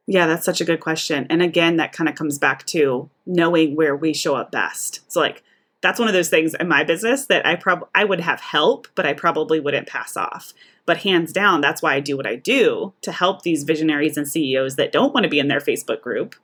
Yeah, 0.06 0.26
that's 0.26 0.44
such 0.44 0.60
a 0.60 0.64
good 0.66 0.80
question. 0.80 1.26
And 1.30 1.40
again, 1.40 1.76
that 1.76 1.92
kind 1.92 2.08
of 2.08 2.14
comes 2.14 2.38
back 2.38 2.66
to 2.66 3.08
knowing 3.24 3.74
where 3.74 3.96
we 3.96 4.12
show 4.12 4.36
up 4.36 4.52
best. 4.52 5.00
So, 5.10 5.20
like, 5.20 5.42
that's 5.80 5.98
one 5.98 6.08
of 6.08 6.14
those 6.14 6.30
things 6.30 6.54
in 6.54 6.68
my 6.68 6.82
business 6.84 7.26
that 7.26 7.46
I 7.46 7.56
probably 7.56 7.88
I 7.94 8.04
would 8.04 8.20
have 8.20 8.40
help, 8.40 8.88
but 8.94 9.06
I 9.06 9.12
probably 9.12 9.60
wouldn't 9.60 9.88
pass 9.88 10.16
off. 10.16 10.52
But 10.86 10.98
hands 10.98 11.32
down, 11.32 11.62
that's 11.62 11.80
why 11.80 11.94
I 11.94 12.00
do 12.00 12.16
what 12.16 12.26
I 12.26 12.36
do 12.36 12.92
to 13.02 13.12
help 13.12 13.42
these 13.42 13.64
visionaries 13.64 14.18
and 14.18 14.28
CEOs 14.28 14.76
that 14.76 14.92
don't 14.92 15.14
want 15.14 15.24
to 15.24 15.30
be 15.30 15.38
in 15.38 15.48
their 15.48 15.60
Facebook 15.60 16.02
group 16.02 16.34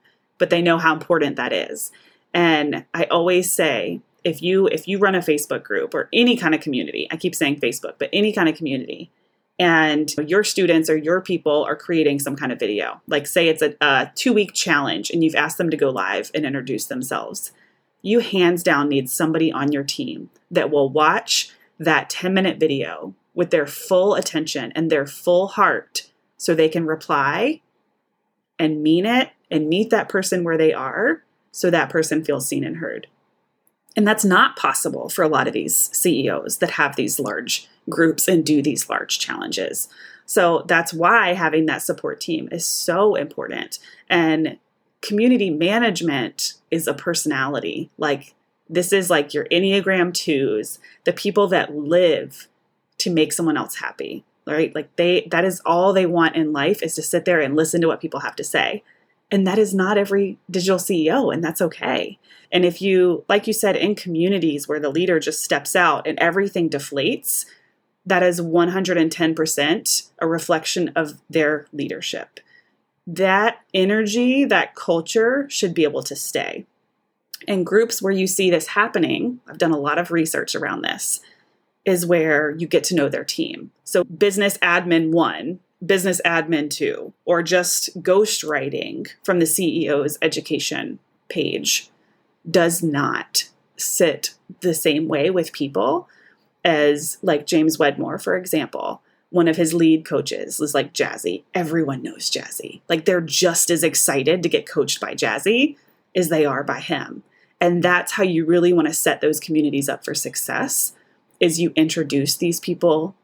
but 0.41 0.49
they 0.49 0.63
know 0.63 0.79
how 0.79 0.91
important 0.91 1.35
that 1.35 1.53
is. 1.53 1.91
And 2.33 2.83
I 2.95 3.03
always 3.03 3.51
say, 3.51 4.01
if 4.23 4.41
you 4.41 4.65
if 4.65 4.87
you 4.87 4.97
run 4.97 5.13
a 5.13 5.19
Facebook 5.19 5.63
group 5.63 5.93
or 5.93 6.09
any 6.11 6.35
kind 6.35 6.55
of 6.55 6.61
community, 6.61 7.07
I 7.11 7.17
keep 7.17 7.35
saying 7.35 7.59
Facebook, 7.59 7.93
but 7.99 8.09
any 8.11 8.33
kind 8.33 8.49
of 8.49 8.55
community, 8.55 9.11
and 9.59 10.11
your 10.25 10.43
students 10.43 10.89
or 10.89 10.97
your 10.97 11.21
people 11.21 11.63
are 11.63 11.75
creating 11.75 12.17
some 12.17 12.35
kind 12.35 12.51
of 12.51 12.59
video, 12.59 12.99
like 13.05 13.27
say 13.27 13.49
it's 13.49 13.61
a, 13.61 13.75
a 13.81 14.11
two 14.15 14.33
week 14.33 14.53
challenge 14.53 15.11
and 15.11 15.23
you've 15.23 15.35
asked 15.35 15.59
them 15.59 15.69
to 15.69 15.77
go 15.77 15.91
live 15.91 16.31
and 16.33 16.43
introduce 16.43 16.87
themselves, 16.87 17.51
you 18.01 18.17
hands 18.17 18.63
down 18.63 18.89
need 18.89 19.11
somebody 19.11 19.51
on 19.51 19.71
your 19.71 19.83
team 19.83 20.31
that 20.49 20.71
will 20.71 20.89
watch 20.89 21.51
that 21.77 22.09
10 22.09 22.33
minute 22.33 22.59
video 22.59 23.13
with 23.35 23.51
their 23.51 23.67
full 23.67 24.15
attention 24.15 24.71
and 24.75 24.89
their 24.89 25.05
full 25.05 25.49
heart 25.49 26.09
so 26.35 26.55
they 26.55 26.67
can 26.67 26.87
reply 26.87 27.61
and 28.57 28.81
mean 28.81 29.05
it 29.05 29.29
and 29.51 29.69
meet 29.69 29.89
that 29.89 30.09
person 30.09 30.43
where 30.43 30.57
they 30.57 30.73
are 30.73 31.23
so 31.51 31.69
that 31.69 31.89
person 31.89 32.23
feels 32.23 32.47
seen 32.47 32.63
and 32.63 32.77
heard. 32.77 33.07
And 33.95 34.07
that's 34.07 34.23
not 34.23 34.55
possible 34.55 35.09
for 35.09 35.21
a 35.21 35.27
lot 35.27 35.47
of 35.47 35.53
these 35.53 35.75
CEOs 35.75 36.59
that 36.59 36.71
have 36.71 36.95
these 36.95 37.19
large 37.19 37.67
groups 37.89 38.27
and 38.27 38.45
do 38.45 38.61
these 38.61 38.89
large 38.89 39.19
challenges. 39.19 39.89
So 40.25 40.63
that's 40.67 40.93
why 40.93 41.33
having 41.33 41.65
that 41.65 41.81
support 41.81 42.21
team 42.21 42.47
is 42.51 42.65
so 42.65 43.15
important. 43.15 43.79
And 44.09 44.57
community 45.01 45.49
management 45.49 46.53
is 46.69 46.87
a 46.87 46.93
personality. 46.93 47.89
Like, 47.97 48.33
this 48.69 48.93
is 48.93 49.09
like 49.09 49.33
your 49.33 49.45
Enneagram 49.45 50.13
twos, 50.13 50.79
the 51.03 51.11
people 51.11 51.47
that 51.49 51.75
live 51.75 52.47
to 52.99 53.09
make 53.09 53.33
someone 53.33 53.57
else 53.57 53.75
happy, 53.75 54.23
right? 54.47 54.73
Like, 54.73 54.95
they, 54.95 55.27
that 55.31 55.43
is 55.43 55.61
all 55.65 55.91
they 55.91 56.05
want 56.05 56.37
in 56.37 56.53
life 56.53 56.81
is 56.81 56.95
to 56.95 57.01
sit 57.01 57.25
there 57.25 57.41
and 57.41 57.55
listen 57.55 57.81
to 57.81 57.87
what 57.87 57.99
people 57.99 58.21
have 58.21 58.37
to 58.37 58.43
say. 58.43 58.83
And 59.31 59.47
that 59.47 59.57
is 59.57 59.73
not 59.73 59.97
every 59.97 60.37
digital 60.49 60.77
CEO, 60.77 61.33
and 61.33 61.43
that's 61.43 61.61
okay. 61.61 62.19
And 62.51 62.65
if 62.65 62.81
you, 62.81 63.23
like 63.29 63.47
you 63.47 63.53
said, 63.53 63.77
in 63.77 63.95
communities 63.95 64.67
where 64.67 64.79
the 64.79 64.89
leader 64.89 65.19
just 65.19 65.41
steps 65.43 65.75
out 65.75 66.05
and 66.05 66.19
everything 66.19 66.69
deflates, 66.69 67.45
that 68.05 68.23
is 68.23 68.41
110% 68.41 70.09
a 70.19 70.27
reflection 70.27 70.91
of 70.95 71.21
their 71.29 71.67
leadership. 71.71 72.39
That 73.07 73.61
energy, 73.73 74.43
that 74.45 74.75
culture 74.75 75.47
should 75.49 75.73
be 75.73 75.83
able 75.83 76.03
to 76.03 76.15
stay. 76.15 76.65
In 77.47 77.63
groups 77.63 78.01
where 78.01 78.13
you 78.13 78.27
see 78.27 78.51
this 78.51 78.67
happening, 78.67 79.39
I've 79.47 79.57
done 79.57 79.71
a 79.71 79.79
lot 79.79 79.97
of 79.97 80.11
research 80.11 80.55
around 80.55 80.81
this, 80.81 81.21
is 81.85 82.05
where 82.05 82.51
you 82.51 82.67
get 82.67 82.83
to 82.85 82.95
know 82.95 83.09
their 83.09 83.23
team. 83.23 83.71
So, 83.83 84.03
business 84.03 84.57
admin 84.59 85.11
one 85.11 85.59
business 85.85 86.21
admin 86.25 86.69
two, 86.69 87.13
or 87.25 87.41
just 87.41 88.01
ghostwriting 88.01 89.07
from 89.23 89.39
the 89.39 89.45
CEO's 89.45 90.17
education 90.21 90.99
page 91.29 91.89
does 92.49 92.83
not 92.83 93.49
sit 93.77 94.35
the 94.61 94.73
same 94.73 95.07
way 95.07 95.29
with 95.29 95.53
people 95.53 96.07
as 96.63 97.17
like 97.21 97.45
James 97.45 97.79
Wedmore, 97.79 98.19
for 98.19 98.35
example. 98.35 99.01
One 99.29 99.47
of 99.47 99.55
his 99.55 99.73
lead 99.73 100.03
coaches 100.05 100.59
was 100.59 100.73
like 100.73 100.93
Jazzy. 100.93 101.43
Everyone 101.53 102.03
knows 102.03 102.29
Jazzy. 102.29 102.81
Like 102.89 103.05
they're 103.05 103.21
just 103.21 103.69
as 103.69 103.83
excited 103.83 104.43
to 104.43 104.49
get 104.49 104.69
coached 104.69 104.99
by 104.99 105.13
Jazzy 105.15 105.77
as 106.15 106.29
they 106.29 106.45
are 106.45 106.63
by 106.63 106.81
him. 106.81 107.23
And 107.59 107.81
that's 107.81 108.13
how 108.13 108.23
you 108.23 108.45
really 108.45 108.73
want 108.73 108.87
to 108.87 108.93
set 108.93 109.21
those 109.21 109.39
communities 109.39 109.87
up 109.87 110.03
for 110.03 110.13
success 110.13 110.93
is 111.39 111.59
you 111.59 111.71
introduce 111.75 112.35
these 112.35 112.59
people 112.59 113.15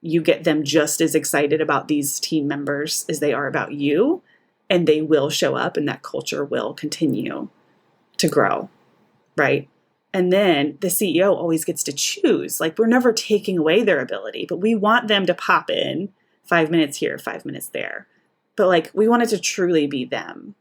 you 0.00 0.22
get 0.22 0.44
them 0.44 0.64
just 0.64 1.00
as 1.00 1.14
excited 1.14 1.60
about 1.60 1.88
these 1.88 2.20
team 2.20 2.46
members 2.46 3.04
as 3.08 3.20
they 3.20 3.32
are 3.32 3.46
about 3.46 3.72
you 3.72 4.22
and 4.70 4.86
they 4.86 5.00
will 5.00 5.30
show 5.30 5.56
up 5.56 5.76
and 5.76 5.88
that 5.88 6.02
culture 6.02 6.44
will 6.44 6.74
continue 6.74 7.48
to 8.16 8.28
grow 8.28 8.68
right? 9.38 9.68
And 10.12 10.32
then 10.32 10.76
the 10.80 10.88
ceo 10.88 11.34
always 11.34 11.64
gets 11.64 11.82
to 11.84 11.92
choose. 11.92 12.60
Like 12.60 12.78
we're 12.78 12.86
never 12.86 13.12
taking 13.12 13.58
away 13.58 13.82
their 13.82 14.00
ability 14.00 14.46
but 14.48 14.58
we 14.58 14.74
want 14.74 15.08
them 15.08 15.24
to 15.26 15.34
pop 15.34 15.70
in 15.70 16.10
five 16.44 16.70
minutes 16.70 16.98
here 16.98 17.18
five 17.18 17.44
minutes 17.44 17.68
there. 17.68 18.06
But 18.56 18.68
like 18.68 18.90
we 18.92 19.08
want 19.08 19.22
it 19.22 19.28
to 19.30 19.38
truly 19.38 19.86
be 19.86 20.04
them. 20.04 20.54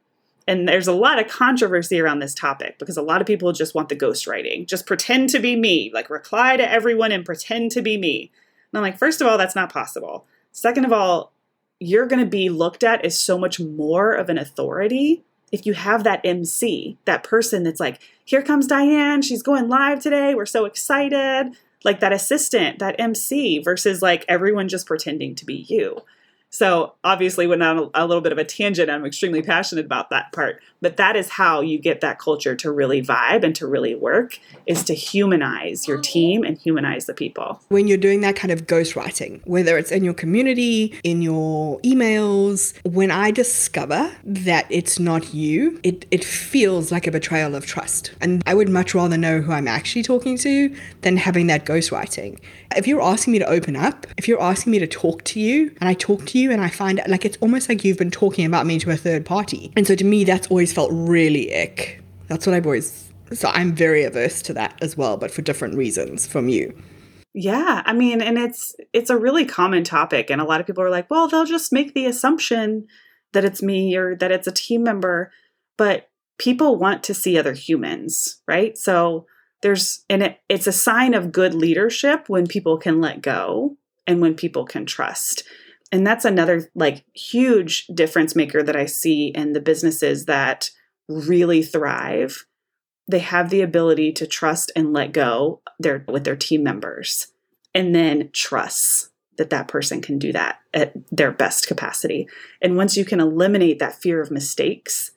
And 0.50 0.68
there's 0.68 0.88
a 0.88 0.94
lot 0.94 1.20
of 1.20 1.28
controversy 1.28 2.00
around 2.00 2.20
this 2.20 2.34
topic 2.34 2.80
because 2.80 2.96
a 2.96 3.02
lot 3.02 3.20
of 3.20 3.28
people 3.28 3.52
just 3.52 3.76
want 3.76 3.90
the 3.90 3.98
ghostwriting. 3.98 4.66
Just 4.66 4.86
pretend 4.86 5.30
to 5.30 5.40
be 5.40 5.58
me. 5.58 5.92
Like 5.94 6.10
reply 6.10 6.56
to 6.56 6.72
everyone 6.72 7.12
and 7.12 7.26
pretend 7.26 7.72
to 7.72 7.82
be 7.82 7.98
me 7.98 8.32
and 8.78 8.86
I'm 8.86 8.92
like, 8.92 9.00
first 9.00 9.22
of 9.22 9.28
all, 9.28 9.38
that's 9.38 9.56
not 9.56 9.74
possible. 9.74 10.26
Second 10.52 10.86
of 10.86 10.94
all, 10.94 11.32
you're 11.80 12.08
going 12.08 12.24
to 12.24 12.30
be 12.30 12.50
looked 12.50 12.84
at 12.84 13.04
as 13.04 13.20
so 13.20 13.38
much 13.38 13.60
more 13.60 14.14
of 14.14 14.30
an 14.30 14.38
authority 14.38 15.24
if 15.52 15.66
you 15.66 15.74
have 15.74 16.04
that 16.04 16.22
MC, 16.24 16.98
that 17.06 17.24
person 17.24 17.64
that's 17.64 17.80
like, 17.80 18.02
here 18.26 18.42
comes 18.42 18.68
Diane, 18.68 19.22
she's 19.22 19.44
going 19.44 19.70
live 19.70 20.02
today, 20.02 20.36
we're 20.36 20.46
so 20.46 20.66
excited. 20.66 21.56
Like 21.84 22.00
that 22.00 22.12
assistant, 22.12 22.80
that 22.80 23.00
MC, 23.00 23.60
versus 23.60 24.02
like 24.02 24.26
everyone 24.28 24.68
just 24.68 24.88
pretending 24.88 25.36
to 25.36 25.46
be 25.46 25.66
you. 25.70 26.02
So 26.50 26.94
obviously, 27.04 27.46
went 27.46 27.62
on 27.62 27.92
a, 27.94 28.08
little 28.08 28.22
bit 28.22 28.32
of 28.32 28.38
a 28.38 28.46
tangent. 28.46 28.90
I'm 28.90 29.06
extremely 29.06 29.42
passionate 29.42 29.86
about 29.86 30.10
that 30.12 30.32
part, 30.32 30.62
but 30.82 30.96
that 30.98 31.18
is 31.18 31.30
how 31.30 31.60
you 31.60 31.78
get 31.78 32.00
that 32.02 32.20
culture 32.20 32.56
to 32.56 32.72
really 32.72 33.02
vibe 33.02 33.44
and 33.44 33.54
to 33.58 33.68
really 33.68 33.96
work 33.96 34.40
is 34.66 34.84
to 34.86 34.94
humanize 34.94 35.88
your 35.88 35.98
oh. 35.98 36.02
team 36.02 36.44
and 36.44 36.58
humanize 36.58 37.06
the 37.06 37.14
people. 37.14 37.62
When 37.68 37.88
you're 37.88 37.98
doing 37.98 38.22
that 38.22 38.38
kind 38.38 38.52
of 38.52 38.66
ghostwriting, 38.66 39.46
whether 39.46 39.78
it's 39.78 39.92
in 39.92 40.06
your 40.06 40.14
community, 40.14 40.98
in 41.04 41.22
your 41.22 41.80
emails, 41.82 42.74
when 42.86 43.12
I 43.12 43.32
discover 43.32 44.16
that 44.24 44.68
it's 44.70 45.00
not 45.00 45.34
you, 45.34 45.80
it, 45.84 46.06
it 46.12 46.24
feels 46.24 46.94
like 46.94 47.08
a 47.08 47.12
betrayal 47.12 47.56
of 47.56 47.66
trust. 47.66 48.14
And 48.22 48.42
I 48.48 48.54
would 48.54 48.70
much 48.70 48.96
rather 48.96 49.18
know 49.18 49.42
who 49.42 49.52
I'm 49.52 49.68
actually 49.68 50.04
talking 50.04 50.38
to 50.38 50.74
than 51.02 51.18
having 51.18 51.48
that 51.48 51.66
ghostwriting. 51.66 52.40
If 52.76 52.88
you're 52.88 53.02
asking 53.02 53.34
me 53.34 53.40
to 53.40 53.48
open 53.50 53.76
up, 53.76 54.08
if 54.18 54.28
you're 54.28 54.42
asking 54.42 54.72
me 54.72 54.80
to 54.80 54.88
talk 54.88 55.24
to 55.26 55.40
you, 55.40 55.76
and 55.80 55.90
I 55.90 55.94
talk 55.94 56.26
to 56.28 56.37
you 56.37 56.37
and 56.46 56.62
I 56.62 56.70
find 56.70 57.02
like 57.08 57.26
it's 57.26 57.38
almost 57.38 57.70
like 57.70 57.84
you've 57.84 57.98
been 57.98 58.12
talking 58.12 58.46
about 58.46 58.66
me 58.66 58.80
to 58.80 58.92
a 58.92 58.98
third 58.98 59.26
party. 59.26 59.72
And 59.76 59.88
so 59.88 59.96
to 59.96 60.04
me, 60.04 60.24
that's 60.24 60.48
always 60.48 60.74
felt 60.74 60.90
really 60.94 61.54
ick. 61.54 62.02
That's 62.28 62.46
what 62.46 62.54
I've 62.54 62.66
always. 62.66 63.12
So 63.34 63.50
I'm 63.50 63.74
very 63.74 64.04
averse 64.04 64.42
to 64.44 64.54
that 64.54 64.78
as 64.82 64.96
well, 64.96 65.18
but 65.18 65.32
for 65.32 65.42
different 65.42 65.76
reasons 65.76 66.26
from 66.26 66.48
you. 66.48 66.76
Yeah, 67.34 67.84
I 67.86 67.94
mean, 67.94 68.22
and 68.22 68.38
it's 68.38 68.76
it's 68.94 69.10
a 69.10 69.18
really 69.18 69.46
common 69.46 69.84
topic, 69.84 70.30
and 70.30 70.42
a 70.42 70.46
lot 70.46 70.60
of 70.60 70.68
people 70.68 70.84
are 70.84 70.90
like, 70.90 71.10
well, 71.12 71.28
they'll 71.28 71.46
just 71.46 71.74
make 71.74 71.94
the 71.94 72.06
assumption 72.06 72.88
that 73.34 73.46
it's 73.46 73.62
me 73.62 73.96
or 73.96 74.16
that 74.16 74.32
it's 74.32 74.48
a 74.48 74.52
team 74.52 74.84
member, 74.84 75.32
but 75.78 76.10
people 76.38 76.78
want 76.78 77.04
to 77.04 77.14
see 77.14 77.38
other 77.38 77.54
humans, 77.54 78.42
right? 78.48 78.78
So 78.78 79.26
there's 79.62 80.04
and 80.10 80.24
it, 80.24 80.40
it's 80.50 80.68
a 80.68 80.72
sign 80.72 81.14
of 81.14 81.32
good 81.32 81.54
leadership 81.54 82.28
when 82.28 82.48
people 82.48 82.78
can 82.78 83.02
let 83.02 83.22
go 83.22 83.78
and 84.06 84.22
when 84.22 84.36
people 84.36 84.66
can 84.66 84.86
trust 84.86 85.44
And 85.92 86.06
that's 86.06 86.26
another 86.26 86.70
like 86.76 87.06
huge 87.14 87.88
difference 87.88 88.36
maker 88.36 88.62
that 88.62 88.76
I 88.76 88.86
see 88.86 89.28
in 89.28 89.54
the 89.54 89.62
businesses 89.62 90.26
that 90.26 90.70
really 91.08 91.64
thrive. 91.64 92.46
They 93.10 93.20
have 93.20 93.50
the 93.50 93.62
ability 93.62 94.12
to 94.14 94.28
trust 94.28 94.72
and 94.76 94.92
let 94.92 95.14
go 95.14 95.62
their 95.80 96.04
with 96.08 96.26
their 96.26 96.36
team 96.36 96.64
members 96.64 97.28
and 97.74 97.96
then 97.96 98.30
trust 98.34 99.12
that 99.38 99.50
that 99.52 99.68
person 99.68 100.02
can 100.02 100.20
do 100.20 100.34
that 100.34 100.60
at 100.74 100.94
their 101.12 101.32
best 101.32 101.68
capacity. 101.68 102.28
And 102.62 102.76
once 102.76 102.98
you 102.98 103.06
can 103.06 103.20
eliminate 103.20 103.80
that 103.80 104.02
fear 104.02 104.20
of 104.20 104.32
mistakes, 104.32 105.12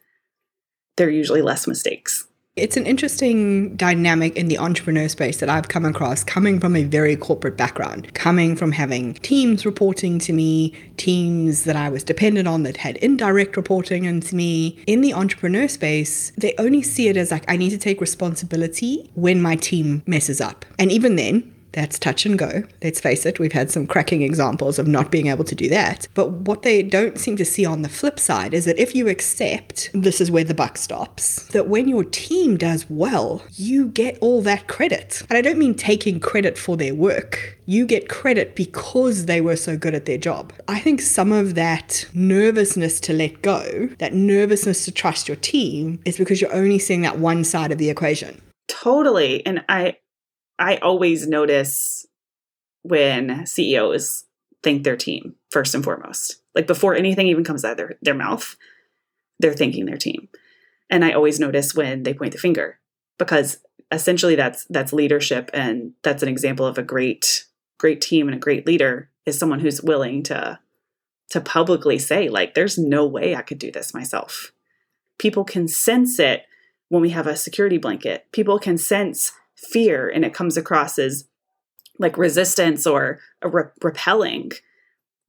there 0.96 1.08
are 1.08 1.10
usually 1.10 1.42
less 1.42 1.66
mistakes. 1.66 2.28
It's 2.60 2.76
an 2.76 2.84
interesting 2.84 3.74
dynamic 3.74 4.36
in 4.36 4.48
the 4.48 4.58
entrepreneur 4.58 5.08
space 5.08 5.40
that 5.40 5.48
I've 5.48 5.68
come 5.68 5.86
across 5.86 6.22
coming 6.22 6.60
from 6.60 6.76
a 6.76 6.84
very 6.84 7.16
corporate 7.16 7.56
background, 7.56 8.12
coming 8.12 8.54
from 8.54 8.72
having 8.72 9.14
teams 9.14 9.64
reporting 9.64 10.18
to 10.18 10.34
me, 10.34 10.74
teams 10.98 11.64
that 11.64 11.74
I 11.74 11.88
was 11.88 12.04
dependent 12.04 12.46
on 12.46 12.64
that 12.64 12.76
had 12.76 12.98
indirect 12.98 13.56
reporting 13.56 14.04
into 14.04 14.36
me. 14.36 14.78
In 14.86 15.00
the 15.00 15.14
entrepreneur 15.14 15.68
space, 15.68 16.32
they 16.36 16.54
only 16.58 16.82
see 16.82 17.08
it 17.08 17.16
as 17.16 17.30
like, 17.30 17.44
I 17.48 17.56
need 17.56 17.70
to 17.70 17.78
take 17.78 17.98
responsibility 17.98 19.10
when 19.14 19.40
my 19.40 19.56
team 19.56 20.02
messes 20.06 20.38
up. 20.38 20.66
And 20.78 20.92
even 20.92 21.16
then, 21.16 21.54
that's 21.72 21.98
touch 21.98 22.26
and 22.26 22.38
go. 22.38 22.64
Let's 22.82 23.00
face 23.00 23.26
it, 23.26 23.38
we've 23.38 23.52
had 23.52 23.70
some 23.70 23.86
cracking 23.86 24.22
examples 24.22 24.78
of 24.78 24.86
not 24.86 25.10
being 25.10 25.28
able 25.28 25.44
to 25.44 25.54
do 25.54 25.68
that. 25.68 26.08
But 26.14 26.30
what 26.30 26.62
they 26.62 26.82
don't 26.82 27.18
seem 27.18 27.36
to 27.36 27.44
see 27.44 27.64
on 27.64 27.82
the 27.82 27.88
flip 27.88 28.18
side 28.18 28.54
is 28.54 28.64
that 28.64 28.78
if 28.78 28.94
you 28.94 29.08
accept 29.08 29.90
this 29.94 30.20
is 30.20 30.30
where 30.30 30.44
the 30.44 30.54
buck 30.54 30.76
stops, 30.76 31.44
that 31.48 31.68
when 31.68 31.88
your 31.88 32.04
team 32.04 32.56
does 32.56 32.88
well, 32.88 33.42
you 33.52 33.88
get 33.88 34.18
all 34.20 34.42
that 34.42 34.66
credit. 34.66 35.22
And 35.28 35.36
I 35.36 35.42
don't 35.42 35.58
mean 35.58 35.74
taking 35.74 36.20
credit 36.20 36.58
for 36.58 36.76
their 36.76 36.94
work. 36.94 37.58
You 37.66 37.86
get 37.86 38.08
credit 38.08 38.56
because 38.56 39.26
they 39.26 39.40
were 39.40 39.56
so 39.56 39.76
good 39.76 39.94
at 39.94 40.06
their 40.06 40.18
job. 40.18 40.52
I 40.66 40.80
think 40.80 41.00
some 41.00 41.30
of 41.30 41.54
that 41.54 42.06
nervousness 42.12 42.98
to 43.00 43.12
let 43.12 43.42
go, 43.42 43.88
that 43.98 44.12
nervousness 44.12 44.84
to 44.86 44.92
trust 44.92 45.28
your 45.28 45.36
team, 45.36 46.00
is 46.04 46.18
because 46.18 46.40
you're 46.40 46.54
only 46.54 46.78
seeing 46.78 47.02
that 47.02 47.18
one 47.18 47.44
side 47.44 47.70
of 47.70 47.78
the 47.78 47.90
equation. 47.90 48.40
Totally. 48.68 49.44
And 49.46 49.64
I 49.68 49.96
I 50.60 50.76
always 50.76 51.26
notice 51.26 52.06
when 52.82 53.46
CEOs 53.46 54.24
thank 54.62 54.84
their 54.84 54.96
team 54.96 55.34
first 55.50 55.74
and 55.74 55.82
foremost. 55.82 56.36
Like 56.54 56.66
before 56.66 56.94
anything 56.94 57.26
even 57.26 57.44
comes 57.44 57.64
out 57.64 57.72
of 57.72 57.76
their, 57.78 57.98
their 58.02 58.14
mouth, 58.14 58.56
they're 59.38 59.54
thanking 59.54 59.86
their 59.86 59.96
team. 59.96 60.28
And 60.90 61.04
I 61.04 61.12
always 61.12 61.40
notice 61.40 61.74
when 61.74 62.02
they 62.02 62.12
point 62.12 62.32
the 62.32 62.38
finger 62.38 62.78
because 63.18 63.58
essentially 63.90 64.34
that's 64.34 64.66
that's 64.66 64.92
leadership 64.92 65.50
and 65.54 65.92
that's 66.02 66.22
an 66.22 66.28
example 66.28 66.66
of 66.66 66.78
a 66.78 66.82
great 66.82 67.46
great 67.78 68.00
team 68.00 68.28
and 68.28 68.36
a 68.36 68.40
great 68.40 68.66
leader 68.66 69.10
is 69.26 69.38
someone 69.38 69.60
who's 69.60 69.82
willing 69.82 70.22
to 70.24 70.58
to 71.30 71.40
publicly 71.40 71.98
say 71.98 72.28
like 72.28 72.54
there's 72.54 72.76
no 72.76 73.06
way 73.06 73.34
I 73.34 73.42
could 73.42 73.58
do 73.58 73.72
this 73.72 73.94
myself. 73.94 74.52
People 75.18 75.44
can 75.44 75.68
sense 75.68 76.18
it 76.18 76.44
when 76.88 77.02
we 77.02 77.10
have 77.10 77.26
a 77.26 77.36
security 77.36 77.78
blanket. 77.78 78.26
People 78.32 78.58
can 78.58 78.76
sense 78.76 79.32
fear 79.60 80.08
and 80.08 80.24
it 80.24 80.34
comes 80.34 80.56
across 80.56 80.98
as 80.98 81.24
like 81.98 82.16
resistance 82.16 82.86
or 82.86 83.20
re- 83.44 83.64
repelling. 83.82 84.52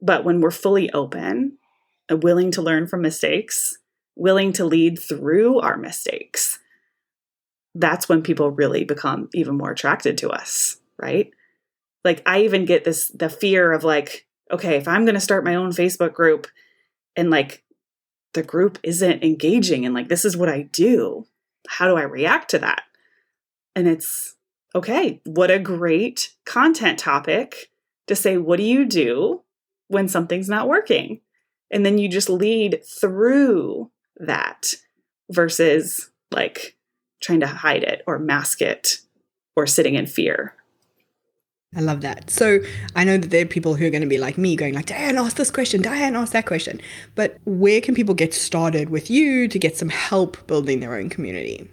But 0.01 0.23
when 0.23 0.41
we're 0.41 0.51
fully 0.51 0.91
open, 0.91 1.57
uh, 2.11 2.17
willing 2.17 2.51
to 2.51 2.61
learn 2.61 2.87
from 2.87 3.01
mistakes, 3.01 3.77
willing 4.15 4.53
to 4.53 4.65
lead 4.65 4.97
through 4.97 5.59
our 5.59 5.77
mistakes, 5.77 6.59
that's 7.75 8.09
when 8.09 8.21
people 8.21 8.51
really 8.51 8.83
become 8.83 9.29
even 9.33 9.57
more 9.57 9.71
attracted 9.71 10.17
to 10.19 10.29
us, 10.29 10.77
right? 10.97 11.31
Like 12.03 12.21
I 12.25 12.41
even 12.41 12.65
get 12.65 12.83
this 12.83 13.09
the 13.09 13.29
fear 13.29 13.71
of 13.71 13.83
like, 13.83 14.25
okay, 14.51 14.75
if 14.77 14.87
I'm 14.87 15.05
going 15.05 15.15
to 15.15 15.21
start 15.21 15.45
my 15.45 15.55
own 15.55 15.71
Facebook 15.71 16.13
group 16.13 16.47
and 17.15 17.29
like 17.29 17.63
the 18.33 18.43
group 18.43 18.79
isn't 18.83 19.23
engaging 19.23 19.85
and 19.85 19.93
like 19.93 20.09
this 20.09 20.25
is 20.25 20.35
what 20.35 20.49
I 20.49 20.63
do, 20.63 21.27
how 21.67 21.87
do 21.87 21.95
I 21.95 22.03
react 22.03 22.49
to 22.51 22.59
that? 22.59 22.83
And 23.75 23.87
it's 23.87 24.35
okay, 24.75 25.21
what 25.25 25.51
a 25.51 25.59
great 25.59 26.33
content 26.45 26.99
topic 26.99 27.71
to 28.07 28.15
say, 28.15 28.37
what 28.37 28.57
do 28.57 28.63
you 28.63 28.85
do 28.85 29.41
when 29.87 30.07
something's 30.07 30.49
not 30.49 30.67
working? 30.67 31.21
And 31.71 31.85
then 31.85 31.97
you 31.97 32.09
just 32.09 32.29
lead 32.29 32.81
through 32.85 33.91
that 34.17 34.73
versus 35.29 36.11
like 36.31 36.77
trying 37.21 37.39
to 37.41 37.47
hide 37.47 37.83
it 37.83 38.03
or 38.07 38.19
mask 38.19 38.61
it 38.61 38.97
or 39.55 39.67
sitting 39.67 39.95
in 39.95 40.07
fear. 40.07 40.55
I 41.73 41.79
love 41.79 42.01
that. 42.01 42.29
So 42.29 42.59
I 42.97 43.05
know 43.05 43.17
that 43.17 43.29
there 43.29 43.43
are 43.43 43.47
people 43.47 43.75
who 43.75 43.85
are 43.85 43.89
going 43.89 44.01
to 44.01 44.07
be 44.07 44.17
like 44.17 44.37
me 44.37 44.57
going 44.57 44.73
like, 44.73 44.87
Diane, 44.87 45.17
ask 45.17 45.37
this 45.37 45.51
question, 45.51 45.81
Diane, 45.81 46.17
ask 46.17 46.33
that 46.33 46.45
question. 46.45 46.81
But 47.15 47.37
where 47.45 47.79
can 47.79 47.95
people 47.95 48.13
get 48.13 48.33
started 48.33 48.89
with 48.89 49.09
you 49.09 49.47
to 49.47 49.57
get 49.57 49.77
some 49.77 49.87
help 49.87 50.45
building 50.47 50.81
their 50.81 50.95
own 50.95 51.09
community? 51.09 51.69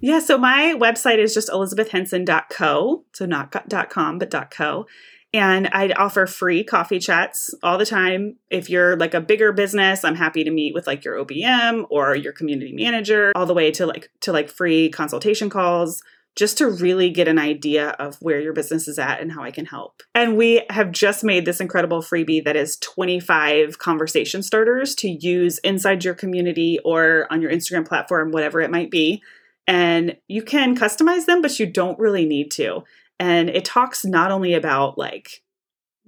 Yeah, 0.00 0.18
so 0.18 0.36
my 0.38 0.74
website 0.78 1.18
is 1.18 1.34
just 1.34 1.48
elizabethhenson.co. 1.48 3.04
So 3.12 3.26
not 3.26 3.90
.com, 3.90 4.18
but 4.18 4.50
.co. 4.50 4.86
And 5.32 5.68
I 5.72 5.90
offer 5.90 6.26
free 6.26 6.64
coffee 6.64 6.98
chats 6.98 7.54
all 7.62 7.76
the 7.76 7.86
time. 7.86 8.36
If 8.48 8.70
you're 8.70 8.96
like 8.96 9.14
a 9.14 9.20
bigger 9.20 9.52
business, 9.52 10.04
I'm 10.04 10.14
happy 10.14 10.44
to 10.44 10.50
meet 10.50 10.74
with 10.74 10.86
like 10.86 11.04
your 11.04 11.22
OBM 11.22 11.86
or 11.90 12.14
your 12.14 12.32
community 12.32 12.72
manager, 12.72 13.32
all 13.34 13.46
the 13.46 13.54
way 13.54 13.70
to 13.72 13.86
like 13.86 14.10
to 14.20 14.32
like 14.32 14.48
free 14.48 14.88
consultation 14.88 15.50
calls 15.50 16.02
just 16.36 16.58
to 16.58 16.68
really 16.68 17.10
get 17.10 17.28
an 17.28 17.38
idea 17.38 17.90
of 17.98 18.16
where 18.16 18.40
your 18.40 18.52
business 18.52 18.86
is 18.86 18.98
at 18.98 19.20
and 19.20 19.32
how 19.32 19.42
I 19.42 19.50
can 19.50 19.64
help. 19.64 20.02
And 20.14 20.36
we 20.36 20.62
have 20.68 20.92
just 20.92 21.24
made 21.24 21.46
this 21.46 21.60
incredible 21.60 22.02
freebie 22.02 22.44
that 22.44 22.56
is 22.56 22.76
25 22.76 23.78
conversation 23.78 24.42
starters 24.42 24.94
to 24.96 25.08
use 25.08 25.58
inside 25.58 26.04
your 26.04 26.14
community 26.14 26.78
or 26.84 27.26
on 27.30 27.40
your 27.40 27.50
Instagram 27.50 27.88
platform, 27.88 28.32
whatever 28.32 28.60
it 28.60 28.70
might 28.70 28.90
be 28.90 29.22
and 29.66 30.16
you 30.28 30.42
can 30.42 30.76
customize 30.76 31.26
them, 31.26 31.42
but 31.42 31.58
you 31.58 31.66
don't 31.66 31.98
really 31.98 32.26
need 32.26 32.50
to. 32.52 32.84
And 33.18 33.48
it 33.48 33.64
talks 33.64 34.04
not 34.04 34.30
only 34.30 34.54
about 34.54 34.98
like, 34.98 35.42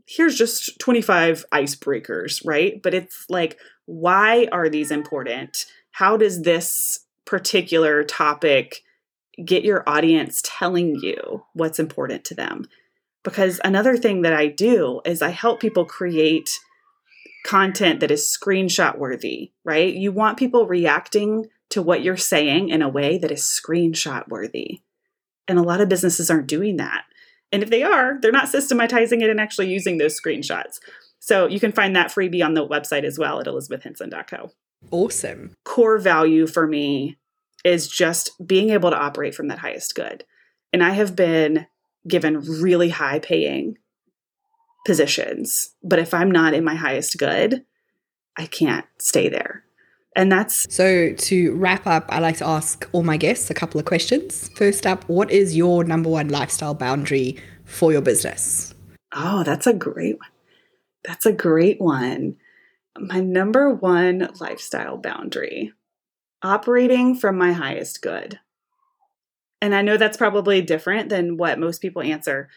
here's 0.07 0.37
just 0.37 0.79
25 0.79 1.45
icebreakers, 1.53 2.45
right? 2.45 2.83
But 2.83 2.95
it's 2.95 3.27
like, 3.29 3.59
why 3.87 4.49
are 4.53 4.69
these 4.69 4.91
important? 4.91 5.67
How 5.91 6.17
does 6.17 6.43
this 6.43 7.01
particular 7.25 8.05
topic 8.05 8.83
get 9.45 9.65
your 9.65 9.89
audience 9.89 10.43
telling 10.45 10.97
you 10.97 11.45
what's 11.53 11.79
important 11.79 12.25
to 12.25 12.35
them? 12.35 12.67
Because 13.23 13.61
another 13.65 13.97
thing 13.97 14.23
that 14.23 14.33
I 14.33 14.47
do 14.47 15.01
is 15.05 15.21
I 15.21 15.31
help 15.31 15.61
people 15.61 15.85
create 15.85 16.51
content 17.45 18.01
that 18.01 18.11
is 18.11 18.25
screenshot 18.25 18.99
worthy, 18.99 19.53
right? 19.65 19.93
You 19.93 20.13
want 20.13 20.39
people 20.39 20.67
reacting 20.67 21.47
to 21.71 21.83
what 21.83 22.03
you're 22.03 22.17
saying 22.17 22.71
in 22.71 22.83
a 22.83 22.89
way 22.89 23.19
that 23.19 23.31
is 23.31 23.43
screenshot 23.43 24.29
worthy. 24.29 24.83
And 25.47 25.59
a 25.59 25.63
lot 25.63 25.81
of 25.81 25.89
businesses 25.89 26.31
aren't 26.31 26.47
doing 26.47 26.77
that. 26.77 27.05
And 27.53 27.63
if 27.63 27.71
they 27.71 27.83
are, 27.83 28.19
they're 28.21 28.33
not 28.33 28.49
systematizing 28.49 29.21
it 29.21 29.31
and 29.31 29.41
actually 29.41 29.71
using 29.71 29.99
those 29.99 30.19
screenshots. 30.19 30.79
So 31.19 31.47
you 31.47 31.61
can 31.61 31.73
find 31.73 31.97
that 31.97 32.11
freebie 32.11 32.45
on 32.45 32.55
the 32.55 32.67
website 32.67 33.05
as 33.05 33.19
well 33.19 33.41
at 33.41 33.47
elizabethhenson.co. 33.47 34.51
Awesome. 34.91 35.55
Core 35.65 35.99
value 35.99 36.47
for 36.47 36.67
me 36.67 37.17
is 37.65 37.89
just 37.89 38.31
being 38.47 38.71
able 38.71 38.91
to 38.91 38.99
operate 38.99 39.35
from 39.35 39.49
that 39.49 39.59
highest 39.59 39.95
good. 39.95 40.25
And 40.73 40.83
I 40.83 40.91
have 40.91 41.17
been 41.17 41.67
given 42.07 42.41
really 42.41 42.91
high 42.91 43.19
paying 43.19 43.79
positions, 44.87 45.75
but 45.83 45.99
if 45.99 46.15
I'm 46.15 46.31
not 46.31 46.55
in 46.55 46.65
my 46.65 46.75
highest 46.75 47.19
good, 47.19 47.65
I 48.37 48.47
can't 48.47 48.87
stay 48.99 49.29
there. 49.29 49.65
And 50.17 50.33
that's 50.33 50.67
so 50.75 51.13
to 51.13 51.55
wrap 51.55 51.87
up, 51.87 52.07
I 52.09 52.19
like 52.19 52.39
to 52.39 52.47
ask 52.47 52.89
all 52.93 53.03
my 53.03 53.17
guests 53.17 53.51
a 53.51 53.55
couple 53.55 53.79
of 53.79 53.87
questions. 53.87 54.49
First 54.57 54.87
up, 54.87 55.09
what 55.09 55.31
is 55.31 55.57
your 55.57 55.85
number 55.85 56.09
one 56.09 56.29
lifestyle 56.29 56.75
boundary 56.75 57.41
for 57.65 57.93
your 57.93 58.01
business? 58.01 58.75
Oh, 59.15 59.45
that's 59.45 59.67
a 59.67 59.73
great 59.73 60.19
one. 60.19 60.31
That's 61.05 61.27
a 61.27 61.33
great 61.33 61.81
one. 61.81 62.37
My 62.99 63.21
number 63.21 63.73
one 63.73 64.29
lifestyle 64.41 64.97
boundary 64.97 65.73
operating 66.43 67.15
from 67.15 67.37
my 67.37 67.53
highest 67.53 68.03
good. 68.03 68.41
And 69.61 69.75
I 69.75 69.83
know 69.83 69.97
that's 69.97 70.17
probably 70.17 70.63
different 70.63 71.09
than 71.09 71.37
what 71.37 71.59
most 71.59 71.81
people 71.81 72.03
answer 72.03 72.49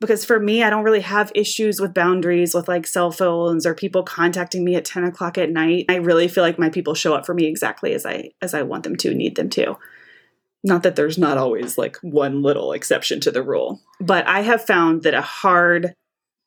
because 0.00 0.24
for 0.24 0.38
me, 0.38 0.62
I 0.62 0.70
don't 0.70 0.84
really 0.84 1.00
have 1.00 1.32
issues 1.34 1.80
with 1.80 1.94
boundaries 1.94 2.54
with 2.54 2.68
like 2.68 2.86
cell 2.86 3.10
phones 3.10 3.66
or 3.66 3.74
people 3.74 4.02
contacting 4.02 4.64
me 4.64 4.76
at 4.76 4.84
10 4.84 5.04
o'clock 5.04 5.38
at 5.38 5.50
night. 5.50 5.86
I 5.88 5.96
really 5.96 6.28
feel 6.28 6.44
like 6.44 6.58
my 6.58 6.70
people 6.70 6.94
show 6.94 7.14
up 7.14 7.26
for 7.26 7.34
me 7.34 7.46
exactly 7.46 7.94
as 7.94 8.06
I 8.06 8.30
as 8.40 8.54
I 8.54 8.62
want 8.62 8.84
them 8.84 8.96
to, 8.96 9.14
need 9.14 9.36
them 9.36 9.50
to. 9.50 9.76
Not 10.64 10.82
that 10.82 10.96
there's 10.96 11.18
not 11.18 11.38
always 11.38 11.78
like 11.78 11.96
one 12.02 12.42
little 12.42 12.72
exception 12.72 13.20
to 13.20 13.30
the 13.30 13.42
rule, 13.42 13.80
but 14.00 14.26
I 14.26 14.40
have 14.40 14.64
found 14.64 15.02
that 15.02 15.14
a 15.14 15.22
hard 15.22 15.94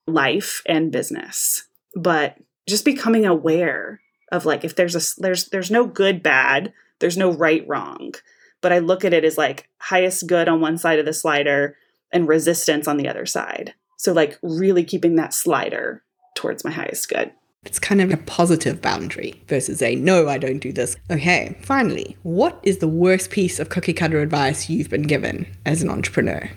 life 0.08 0.62
and 0.66 0.92
business, 0.92 1.68
but 1.96 2.38
just 2.68 2.86
becoming 2.86 3.26
aware 3.26 4.02
of 4.32 4.46
like 4.46 4.64
if 4.64 4.76
there's 4.76 4.96
a 4.96 5.22
there's 5.22 5.46
there's 5.50 5.72
no 5.72 5.86
good 5.86 6.24
bad, 6.24 6.74
there's 7.00 7.18
no 7.18 7.32
right 7.32 7.66
wrong, 7.68 8.14
but 8.62 8.72
I 8.72 8.80
look 8.80 9.04
at 9.04 9.14
it 9.14 9.26
as 9.26 9.38
like 9.38 9.68
highest 9.80 10.28
good 10.28 10.48
on 10.48 10.62
one 10.62 10.78
side 10.78 11.00
of 11.00 11.06
the 11.06 11.14
slider 11.14 11.76
and 12.12 12.28
resistance 12.28 12.88
on 12.88 12.98
the 12.98 13.08
other 13.08 13.26
side. 13.26 13.74
So, 13.98 14.14
like, 14.14 14.40
really 14.42 14.84
keeping 14.84 15.16
that 15.16 15.34
slider 15.34 16.04
towards 16.36 16.64
my 16.64 16.72
highest 16.72 17.10
good. 17.10 17.32
It's 17.64 17.78
kind 17.78 18.02
of 18.02 18.12
a 18.12 18.18
positive 18.18 18.82
boundary 18.82 19.42
versus 19.48 19.82
a 19.84 19.96
no, 19.96 20.28
I 20.28 20.40
don't 20.40 20.60
do 20.60 20.74
this. 20.74 20.96
Okay, 21.12 21.56
finally, 21.62 22.18
what 22.24 22.60
is 22.64 22.80
the 22.80 22.88
worst 22.88 23.30
piece 23.30 23.60
of 23.60 23.70
cookie 23.70 23.94
cutter 23.94 24.20
advice 24.20 24.70
you've 24.70 24.90
been 24.90 25.04
given 25.04 25.46
as 25.66 25.84
an 25.84 25.90
entrepreneur? 25.90 26.50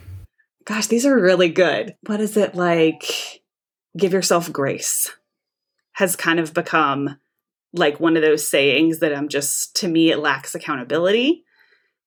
Gosh, 0.64 0.86
these 0.86 1.04
are 1.04 1.20
really 1.20 1.50
good. 1.50 1.94
What 2.06 2.20
is 2.20 2.38
it 2.38 2.54
like? 2.54 3.42
Give 3.96 4.14
yourself 4.14 4.50
grace 4.50 5.12
has 5.94 6.16
kind 6.16 6.40
of 6.40 6.52
become 6.52 7.18
like 7.72 7.98
one 7.98 8.16
of 8.16 8.22
those 8.22 8.46
sayings 8.46 9.00
that 9.00 9.14
I'm 9.14 9.28
just, 9.28 9.76
to 9.76 9.88
me, 9.88 10.10
it 10.10 10.18
lacks 10.18 10.54
accountability. 10.54 11.44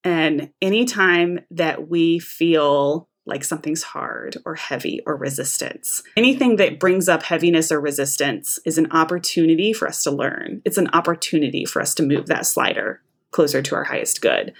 And 0.04 0.52
anytime 0.62 1.40
that 1.52 1.90
we 1.90 2.20
feel 2.20 3.10
like 3.28 3.44
something's 3.44 3.84
hard 3.84 4.38
or 4.46 4.56
heavy 4.56 5.02
or 5.06 5.16
resistance. 5.16 6.02
Anything 6.16 6.56
that 6.56 6.80
brings 6.80 7.10
up 7.10 7.24
heaviness 7.24 7.72
or 7.72 7.80
resistance 7.80 8.60
is 8.66 8.78
an 8.78 8.92
opportunity 8.92 9.74
for 9.74 9.88
us 9.88 10.02
to 10.04 10.12
learn. 10.12 10.62
It's 10.66 10.78
an 10.78 10.90
opportunity 10.94 11.66
for 11.66 11.82
us 11.82 11.94
to 11.96 12.04
move 12.04 12.28
that 12.28 12.46
slider 12.46 13.02
closer 13.32 13.62
to 13.62 13.76
our 13.76 13.84
highest 13.84 14.22
good. 14.22 14.54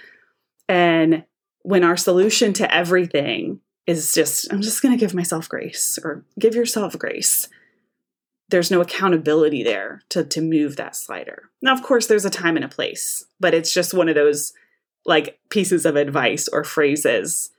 And 0.68 1.24
when 1.62 1.82
our 1.82 1.96
solution 1.96 2.52
to 2.54 2.72
everything 2.72 3.60
is 3.86 4.12
just, 4.12 4.52
I'm 4.52 4.60
just 4.60 4.82
going 4.82 4.92
to 4.92 5.00
give 5.00 5.14
myself 5.14 5.48
grace 5.48 5.98
or 6.04 6.24
give 6.38 6.54
yourself 6.54 6.98
grace, 6.98 7.48
there's 8.50 8.70
no 8.70 8.82
accountability 8.82 9.62
there 9.62 10.02
to, 10.10 10.24
to 10.24 10.42
move 10.42 10.76
that 10.76 10.94
slider. 10.94 11.44
Now, 11.62 11.72
of 11.72 11.82
course, 11.82 12.06
there's 12.06 12.26
a 12.26 12.30
time 12.30 12.56
and 12.56 12.64
a 12.64 12.68
place, 12.68 13.24
but 13.40 13.54
it's 13.54 13.72
just 13.72 13.94
one 13.94 14.08
of 14.08 14.14
those 14.14 14.52
like 15.06 15.38
pieces 15.48 15.86
of 15.86 15.96
advice 15.96 16.48
or 16.48 16.64
phrases 16.64 17.50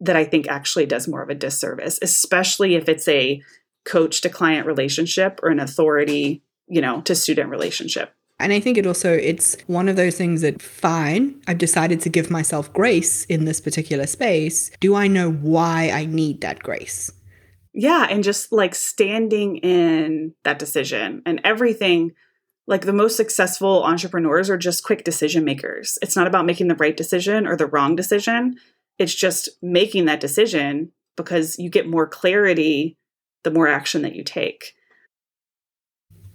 that 0.00 0.16
I 0.16 0.24
think 0.24 0.48
actually 0.48 0.86
does 0.86 1.08
more 1.08 1.22
of 1.22 1.30
a 1.30 1.34
disservice, 1.34 1.98
especially 2.02 2.74
if 2.74 2.88
it's 2.88 3.08
a 3.08 3.42
coach 3.84 4.20
to 4.20 4.28
client 4.28 4.66
relationship 4.66 5.40
or 5.42 5.50
an 5.50 5.60
authority, 5.60 6.42
you 6.66 6.80
know, 6.80 7.00
to 7.02 7.14
student 7.14 7.50
relationship. 7.50 8.12
And 8.40 8.52
I 8.52 8.60
think 8.60 8.78
it 8.78 8.86
also 8.86 9.12
it's 9.12 9.56
one 9.66 9.88
of 9.88 9.96
those 9.96 10.16
things 10.16 10.42
that 10.42 10.62
fine, 10.62 11.40
I've 11.48 11.58
decided 11.58 12.00
to 12.02 12.08
give 12.08 12.30
myself 12.30 12.72
grace 12.72 13.24
in 13.24 13.44
this 13.44 13.60
particular 13.60 14.06
space. 14.06 14.70
Do 14.80 14.94
I 14.94 15.08
know 15.08 15.32
why 15.32 15.90
I 15.90 16.04
need 16.04 16.40
that 16.42 16.62
grace? 16.62 17.10
Yeah, 17.74 18.06
and 18.08 18.22
just 18.22 18.52
like 18.52 18.74
standing 18.74 19.56
in 19.58 20.34
that 20.44 20.58
decision 20.58 21.22
and 21.26 21.40
everything 21.44 22.12
like 22.66 22.84
the 22.84 22.92
most 22.92 23.16
successful 23.16 23.82
entrepreneurs 23.82 24.50
are 24.50 24.58
just 24.58 24.84
quick 24.84 25.02
decision 25.02 25.44
makers. 25.44 25.98
It's 26.02 26.14
not 26.16 26.26
about 26.26 26.44
making 26.44 26.68
the 26.68 26.74
right 26.74 26.96
decision 26.96 27.46
or 27.46 27.56
the 27.56 27.66
wrong 27.66 27.96
decision. 27.96 28.56
It's 28.98 29.14
just 29.14 29.48
making 29.62 30.06
that 30.06 30.20
decision 30.20 30.92
because 31.16 31.58
you 31.58 31.70
get 31.70 31.88
more 31.88 32.06
clarity 32.06 32.96
the 33.44 33.50
more 33.50 33.68
action 33.68 34.02
that 34.02 34.14
you 34.14 34.24
take. 34.24 34.74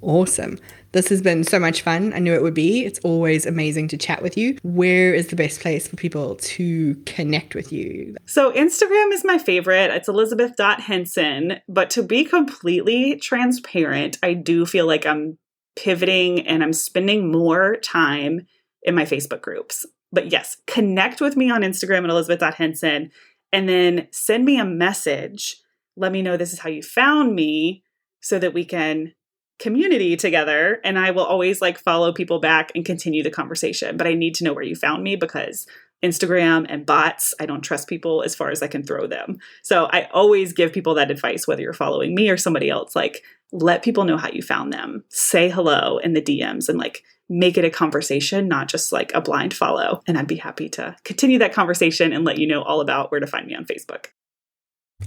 Awesome. 0.04 0.60
This 0.92 1.08
has 1.08 1.22
been 1.22 1.44
so 1.44 1.60
much 1.60 1.82
fun. 1.82 2.14
I 2.14 2.20
knew 2.20 2.34
it 2.34 2.44
would 2.44 2.54
be. 2.54 2.86
It's 2.86 3.00
always 3.00 3.46
amazing 3.46 3.88
to 3.90 3.98
chat 3.98 4.22
with 4.22 4.38
you. 4.38 4.58
Where 4.62 5.14
is 5.14 5.28
the 5.28 5.36
best 5.36 5.62
place 5.62 5.88
for 5.88 5.96
people 5.96 6.36
to 6.36 6.96
connect 7.06 7.56
with 7.56 7.72
you? 7.72 8.16
So, 8.26 8.52
Instagram 8.52 9.12
is 9.14 9.24
my 9.24 9.38
favorite. 9.38 9.92
It's 9.92 10.10
elizabeth.henson. 10.10 11.62
But 11.70 11.90
to 11.92 12.04
be 12.04 12.26
completely 12.26 13.16
transparent, 13.16 14.18
I 14.22 14.34
do 14.34 14.66
feel 14.66 14.86
like 14.86 15.06
I'm 15.06 15.40
pivoting 15.76 16.46
and 16.48 16.62
I'm 16.62 16.74
spending 16.74 17.32
more 17.32 17.78
time 17.78 18.46
in 18.84 18.94
my 18.94 19.06
Facebook 19.06 19.42
groups. 19.42 19.86
But 20.14 20.32
yes, 20.32 20.58
connect 20.68 21.20
with 21.20 21.36
me 21.36 21.50
on 21.50 21.62
Instagram 21.62 22.04
at 22.04 22.10
elizabeth.henson 22.12 23.12
and 23.52 23.70
then 23.70 24.08
send 24.12 24.46
me 24.46 24.60
a 24.60 24.66
message. 24.66 25.58
Let 25.98 26.12
me 26.12 26.22
know 26.22 26.38
this 26.38 26.54
is 26.54 26.60
how 26.60 26.70
you 26.70 26.84
found 26.84 27.36
me 27.36 27.84
so 28.22 28.40
that 28.40 28.54
we 28.54 28.64
can 28.64 29.14
community 29.60 30.16
together 30.16 30.80
and 30.84 30.98
I 31.00 31.12
will 31.12 31.24
always 31.24 31.62
like 31.62 31.78
follow 31.78 32.12
people 32.12 32.40
back 32.40 32.72
and 32.76 32.86
continue 32.86 33.24
the 33.24 33.32
conversation. 33.32 33.98
But 33.98 34.08
I 34.08 34.14
need 34.14 34.36
to 34.36 34.44
know 34.44 34.54
where 34.54 34.64
you 34.64 34.76
found 34.76 35.04
me 35.04 35.16
because 35.16 35.68
Instagram 36.04 36.66
and 36.70 36.86
bots, 36.86 37.34
I 37.40 37.46
don't 37.46 37.62
trust 37.62 37.88
people 37.88 38.24
as 38.24 38.36
far 38.36 38.52
as 38.52 38.62
I 38.62 38.68
can 38.68 38.84
throw 38.84 39.08
them. 39.08 39.40
So 39.62 39.88
I 39.92 40.10
always 40.14 40.54
give 40.54 40.74
people 40.74 40.94
that 40.96 41.10
advice, 41.10 41.48
whether 41.48 41.62
you're 41.62 41.74
following 41.74 42.14
me 42.14 42.30
or 42.30 42.38
somebody 42.38 42.70
else, 42.70 42.96
like 42.96 43.24
let 43.54 43.84
people 43.84 44.04
know 44.04 44.18
how 44.18 44.30
you 44.30 44.42
found 44.42 44.74
them. 44.74 45.04
Say 45.10 45.50
hello 45.50 46.00
in 46.00 46.14
the 46.14 46.22
DMs 46.22 46.68
and 46.68 46.78
like 46.78 47.04
make 47.30 47.58
it 47.58 47.64
a 47.64 47.70
conversation, 47.70 48.48
not 48.48 48.68
just 48.68 48.92
like 48.92 49.14
a 49.14 49.22
blind 49.22 49.54
follow. 49.54 50.02
And 50.08 50.18
I'd 50.18 50.28
be 50.28 50.36
happy 50.36 50.68
to 50.70 50.96
continue 51.04 51.38
that 51.40 51.54
conversation 51.54 52.12
and 52.12 52.26
let 52.26 52.40
you 52.40 52.48
know 52.48 52.64
all 52.64 52.82
about 52.82 53.12
where 53.12 53.20
to 53.20 53.28
find 53.28 53.48
me 53.48 53.56
on 53.56 53.66
Facebook. 53.66 54.08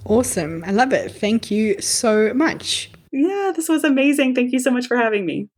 Awesome. 0.05 0.63
I 0.65 0.71
love 0.71 0.93
it. 0.93 1.11
Thank 1.11 1.51
you 1.51 1.81
so 1.81 2.33
much. 2.35 2.91
Yeah, 3.11 3.53
this 3.55 3.69
was 3.69 3.83
amazing. 3.83 4.35
Thank 4.35 4.53
you 4.53 4.61
so 4.61 4.71
much 4.71 4.87
for 4.87 4.97
having 4.97 5.27
me. 5.27 5.49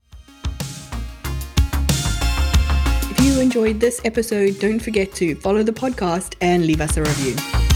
If 3.10 3.20
you 3.20 3.40
enjoyed 3.40 3.80
this 3.80 4.00
episode, 4.04 4.58
don't 4.60 4.78
forget 4.78 5.12
to 5.14 5.34
follow 5.34 5.62
the 5.62 5.72
podcast 5.72 6.36
and 6.40 6.66
leave 6.66 6.80
us 6.80 6.96
a 6.96 7.02
review. 7.02 7.67